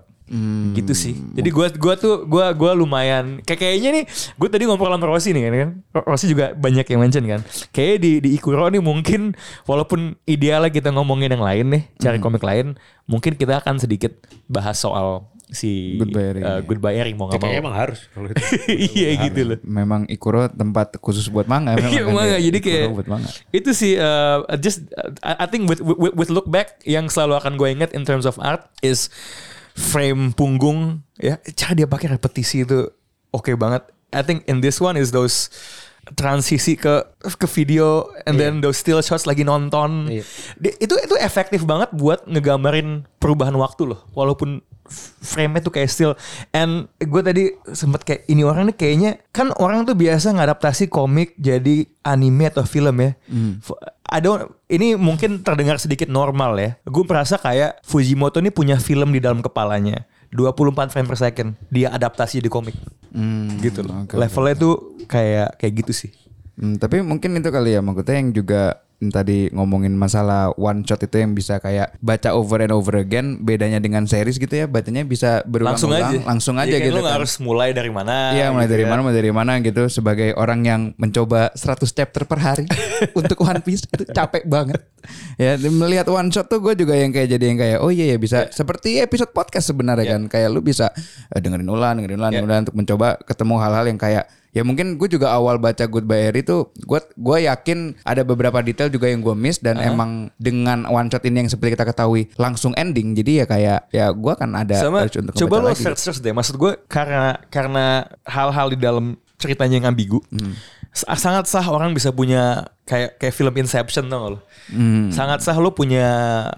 Gitu 0.76 0.92
sih. 0.92 1.16
Jadi 1.16 1.48
gue 1.48 1.66
gua 1.81 1.96
tuh 1.96 2.28
gue 2.28 2.44
gua 2.52 2.76
lumayan 2.76 3.40
kayak 3.40 3.64
kayaknya 3.64 3.90
nih 4.00 4.04
gue 4.37 4.48
tadi 4.52 4.68
ngobrol 4.68 4.92
sama 4.92 5.09
Rossi 5.09 5.33
nih 5.33 5.48
kan 5.48 5.52
kan? 5.57 5.70
Rossi 6.04 6.26
juga 6.28 6.52
banyak 6.52 6.85
yang 6.85 7.00
mention 7.00 7.24
kan? 7.24 7.40
Kayaknya 7.72 7.96
di 7.96 8.12
di 8.20 8.28
Ikuro 8.37 8.68
nih 8.68 8.85
mungkin 8.85 9.33
walaupun 9.64 10.20
idealnya 10.28 10.68
kita 10.68 10.92
ngomongin 10.92 11.33
yang 11.33 11.40
lain 11.40 11.66
nih 11.72 11.83
cari 11.96 12.20
komik 12.20 12.44
lain 12.44 12.76
mungkin 13.09 13.40
kita 13.40 13.64
akan 13.64 13.81
sedikit 13.81 14.20
bahas 14.52 14.76
soal 14.76 15.33
si 15.48 15.96
Goodbye 15.96 16.26
Eri. 16.28 16.40
uh, 16.40 16.61
Goodbye 16.61 16.96
Eri 16.96 17.12
mau 17.12 17.24
nggak 17.24 17.37
mau 17.37 17.42
Kayaknya 17.42 17.61
emang 17.61 17.74
harus 17.74 18.00
kalau 18.11 18.28
itu. 18.32 18.42
iya 18.68 19.08
gitu 19.24 19.40
loh 19.44 19.58
Memang 19.62 20.04
Ikuro 20.06 20.46
tempat 20.46 20.96
khusus 20.98 21.26
buat 21.26 21.44
manga. 21.44 21.72
memang 21.72 21.88
Iya 21.88 22.02
kan 22.02 22.12
manga 22.12 22.37
ya. 22.37 22.44
jadi 22.44 22.58
kayak 22.58 22.87
buat 22.92 23.08
manga. 23.08 23.30
itu 23.50 23.70
sih 23.72 23.96
uh, 23.96 24.44
just 24.56 24.84
uh, 24.92 25.08
I 25.24 25.46
think 25.46 25.64
with, 25.64 25.80
with 25.80 26.12
with 26.12 26.28
look 26.28 26.46
back 26.46 26.80
yang 26.82 27.06
selalu 27.06 27.37
akan 27.37 27.56
gue 27.56 27.68
inget 27.70 27.90
in 27.90 28.02
terms 28.02 28.22
of 28.22 28.37
art 28.38 28.68
is 28.80 29.08
frame 29.72 30.30
punggung 30.30 31.00
ya 31.16 31.38
cara 31.54 31.72
dia 31.74 31.87
pakai 31.87 32.11
repetisi 32.11 32.62
itu 32.62 32.84
oke 33.30 33.48
banget. 33.54 33.87
I 34.08 34.20
think 34.20 34.44
in 34.44 34.58
this 34.58 34.78
one 34.78 34.96
is 34.96 35.12
those 35.12 35.52
transisi 36.10 36.72
ke 36.72 37.04
ke 37.18 37.46
video 37.46 38.06
and 38.22 38.36
then 38.36 38.52
those 38.58 38.76
still 38.76 38.98
shots 38.98 39.24
lagi 39.24 39.42
nonton. 39.42 40.08
Di- 40.54 40.76
Itu 40.78 40.96
itu 40.96 41.14
efektif 41.16 41.62
banget 41.62 41.90
buat 41.90 42.24
ngegambarin 42.24 43.04
perubahan 43.16 43.52
waktu 43.54 43.84
loh. 43.86 44.00
Walaupun 44.10 44.62
frame-nya 45.18 45.60
tuh 45.60 45.68
kayak 45.70 45.86
still 45.86 46.12
and 46.50 46.88
gue 46.96 47.20
tadi 47.20 47.42
sempet 47.68 48.00
kayak 48.02 48.20
ini 48.26 48.40
orang 48.40 48.66
nih 48.66 48.76
kayaknya 48.78 49.10
kan 49.28 49.52
orang 49.54 49.84
tuh 49.84 49.92
biasa 49.92 50.32
ngadaptasi 50.32 50.88
komik 50.88 51.36
jadi 51.36 51.84
anime 52.02 52.48
atau 52.48 52.64
film 52.64 52.96
ya. 52.98 53.12
F- 53.58 53.76
I 54.08 54.18
don't 54.18 54.48
ini 54.66 54.96
mungkin 54.96 55.42
terdengar 55.42 55.76
sedikit 55.76 56.08
normal 56.08 56.56
ya. 56.56 56.70
Gue 56.82 57.04
merasa 57.04 57.36
kayak 57.36 57.84
Fujimoto 57.84 58.40
ini 58.40 58.48
punya 58.48 58.80
film 58.80 59.12
di 59.12 59.20
dalam 59.20 59.40
kepalanya. 59.40 60.08
24 60.32 60.92
frame 60.92 61.08
per 61.08 61.18
second 61.18 61.50
dia 61.72 61.88
adaptasi 61.92 62.44
di 62.44 62.50
komik. 62.52 62.76
gitu 63.64 63.80
loh. 63.80 64.04
oke, 64.04 64.14
Levelnya 64.14 64.56
tuh 64.60 64.74
kayak 65.08 65.56
kayak 65.56 65.72
gitu 65.84 65.92
sih. 65.92 66.10
Hmm, 66.58 66.76
tapi 66.76 67.00
mungkin 67.00 67.38
itu 67.38 67.48
kali 67.48 67.78
ya 67.78 67.80
maksudnya 67.80 68.16
yang 68.18 68.30
juga 68.34 68.82
tadi 69.00 69.46
ngomongin 69.48 69.94
masalah 69.94 70.50
one 70.52 70.82
shot 70.82 70.98
itu 70.98 71.16
yang 71.16 71.30
bisa 71.30 71.56
kayak 71.56 71.94
baca 71.98 72.34
over 72.34 72.58
and 72.58 72.70
over 72.70 72.90
again 72.94 73.38
bedanya 73.40 73.78
dengan 73.78 74.02
series 74.04 74.37
gitu 74.37 74.50
ya 74.50 74.66
bacanya 74.66 75.02
bisa 75.02 75.46
Langsung 75.46 75.94
berulang-ulang 75.94 76.18
aja. 76.18 76.26
langsung 76.26 76.54
aja 76.56 76.66
kayak 76.72 76.90
gitu 76.90 76.98
kan. 76.98 77.14
harus 77.14 77.32
mulai 77.38 77.70
dari 77.70 77.88
mana. 77.88 78.34
Iya 78.34 78.50
mulai 78.50 78.66
gitu 78.66 78.74
dari 78.74 78.82
ya. 78.82 78.88
mana 78.88 79.00
mulai 79.00 79.16
dari 79.16 79.30
mana 79.30 79.52
gitu 79.58 79.82
sebagai 79.87 80.34
orang 80.34 80.61
yang 80.62 80.80
mencoba 80.94 81.54
100 81.54 81.87
chapter 81.88 82.22
per 82.24 82.38
hari 82.38 82.66
untuk 83.20 83.38
One 83.38 83.62
Piece 83.62 83.87
itu 83.87 84.02
capek 84.04 84.42
banget. 84.44 84.82
Ya 85.34 85.54
melihat 85.62 86.04
one 86.06 86.28
shot 86.28 86.46
tuh 86.46 86.58
gue 86.58 86.74
juga 86.74 86.92
yang 86.92 87.14
kayak 87.14 87.30
jadi 87.30 87.44
yang 87.46 87.56
kayak 87.56 87.78
oh 87.78 87.88
iya 87.88 88.11
ya 88.11 88.18
bisa 88.18 88.50
seperti 88.50 88.98
episode 88.98 89.30
podcast 89.30 89.70
sebenarnya 89.70 90.04
kan 90.08 90.22
kayak 90.26 90.50
lu 90.50 90.58
bisa 90.58 90.90
eh, 91.30 91.38
dengerin 91.38 91.64
ulang 91.64 91.96
dengerin 91.96 92.18
ulang 92.18 92.28
Iya. 92.28 92.42
dengerin 92.42 92.50
ulang 92.50 92.64
untuk 92.64 92.76
mencoba 92.76 93.06
ketemu 93.22 93.54
hal-hal 93.56 93.84
yang 93.87 93.96
kayak 93.96 94.24
ya 94.52 94.64
mungkin 94.64 94.96
gue 94.96 95.08
juga 95.08 95.30
awal 95.30 95.61
baca 95.61 95.84
Goodbye 95.84 96.30
Harry 96.30 96.40
tuh 96.40 96.72
gue 96.74 97.00
gue 97.14 97.38
yakin 97.44 98.00
ada 98.02 98.24
beberapa 98.24 98.58
detail 98.64 98.88
juga 98.88 99.08
yang 99.08 99.20
gue 99.20 99.37
miss 99.37 99.61
dan 99.61 99.76
emang 99.76 100.32
dengan 100.40 100.88
one 100.88 101.08
shot 101.12 101.24
ini 101.24 101.44
yang 101.44 101.50
seperti 101.52 101.76
kita 101.76 101.84
ketahui 101.84 102.32
langsung 102.40 102.72
ending 102.74 103.12
jadi 103.12 103.44
ya 103.44 103.46
kayak 103.46 103.80
ya 103.92 104.06
gue 104.11 104.32
kan 104.34 104.50
ada 104.56 104.76
sama 104.80 105.04
untuk 105.04 105.37
coba 105.37 105.54
lo 105.61 105.68
lagi. 105.72 105.84
search 105.84 106.00
search 106.00 106.20
deh 106.24 106.32
maksud 106.32 106.56
gue 106.56 106.72
karena 106.88 107.37
karena 107.52 108.08
hal-hal 108.24 108.72
di 108.72 108.78
dalam 108.80 109.16
ceritanya 109.38 109.78
yang 109.78 109.88
ambigu 109.92 110.18
Hmm. 110.28 110.52
Sa- 110.98 111.14
sangat 111.14 111.46
sah 111.46 111.62
orang 111.64 111.94
bisa 111.94 112.11
punya 112.11 112.66
kayak 112.82 113.14
kayak 113.16 113.30
film 113.30 113.54
Inception 113.54 114.06
gak 114.06 114.22
lo 114.28 114.40
Hmm. 114.68 115.08
sangat 115.08 115.40
sah 115.40 115.56
lo 115.56 115.72
punya 115.72 116.04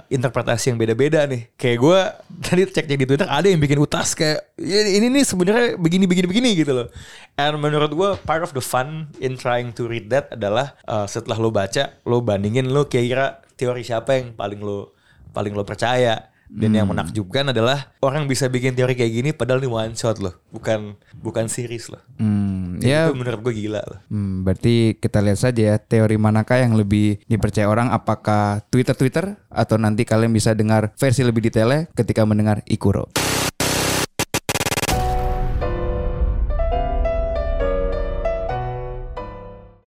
interpretasi 0.09 0.75
yang 0.75 0.79
beda-beda 0.79 1.23
nih. 1.25 1.47
Kayak 1.55 1.79
gue 1.79 2.01
tadi 2.45 2.63
cek 2.67 2.85
cek 2.85 2.99
di 2.99 3.07
Twitter 3.07 3.23
ada 3.25 3.47
yang 3.47 3.59
bikin 3.59 3.79
utas 3.79 4.19
kayak 4.19 4.51
"Ya, 4.57 4.83
ini 4.83 5.07
nih 5.07 5.23
sebenarnya 5.23 5.79
begini 5.79 6.11
begini 6.11 6.27
begini 6.27 6.51
gitu 6.57 6.75
loh. 6.75 6.89
And 7.37 7.55
menurut 7.57 7.91
gue 7.91 8.11
part 8.25 8.41
of 8.41 8.51
the 8.51 8.61
fun 8.61 9.15
in 9.19 9.37
trying 9.37 9.71
to 9.71 9.87
read 9.87 10.09
that 10.09 10.33
adalah 10.33 10.75
uh, 10.85 11.07
setelah 11.07 11.37
lo 11.37 11.49
baca 11.49 12.03
lo 12.03 12.19
bandingin 12.19 12.67
lo 12.67 12.85
kira-kira 12.85 13.39
teori 13.55 13.85
siapa 13.85 14.19
yang 14.19 14.35
paling 14.35 14.59
lo 14.59 14.91
paling 15.31 15.55
lo 15.55 15.63
percaya 15.63 16.27
Dan 16.51 16.75
yang 16.75 16.91
menakjubkan 16.91 17.55
adalah 17.55 17.95
orang 18.03 18.27
bisa 18.27 18.51
bikin 18.51 18.75
teori 18.75 18.99
kayak 18.99 19.13
gini 19.15 19.31
padahal 19.31 19.63
ini 19.63 19.71
one 19.71 19.95
shot 19.95 20.19
loh, 20.19 20.35
bukan 20.51 20.99
bukan 21.23 21.47
series 21.47 21.87
loh. 21.95 22.03
Hmm, 22.19 22.83
Ya, 22.83 23.07
ya 23.07 23.13
itu 23.13 23.15
menurut 23.15 23.41
gue 23.47 23.55
gila 23.55 23.81
loh. 23.87 24.01
Hmm, 24.11 24.43
berarti 24.43 24.99
kita 24.99 25.23
lihat 25.23 25.39
saja 25.39 25.63
ya 25.63 25.77
teori 25.79 26.19
manakah 26.19 26.59
yang 26.59 26.75
lebih 26.75 27.23
dipercaya 27.31 27.71
orang 27.71 27.95
apakah 27.95 28.67
Twitter 28.67 28.99
Twitter 28.99 29.39
atau 29.47 29.79
nanti 29.79 30.03
kalian 30.03 30.35
bisa 30.35 30.51
dengar 30.59 30.91
versi 30.99 31.23
lebih 31.23 31.47
detailnya 31.47 31.87
ketika 31.95 32.27
mendengar 32.27 32.67
Ikuro. 32.67 33.07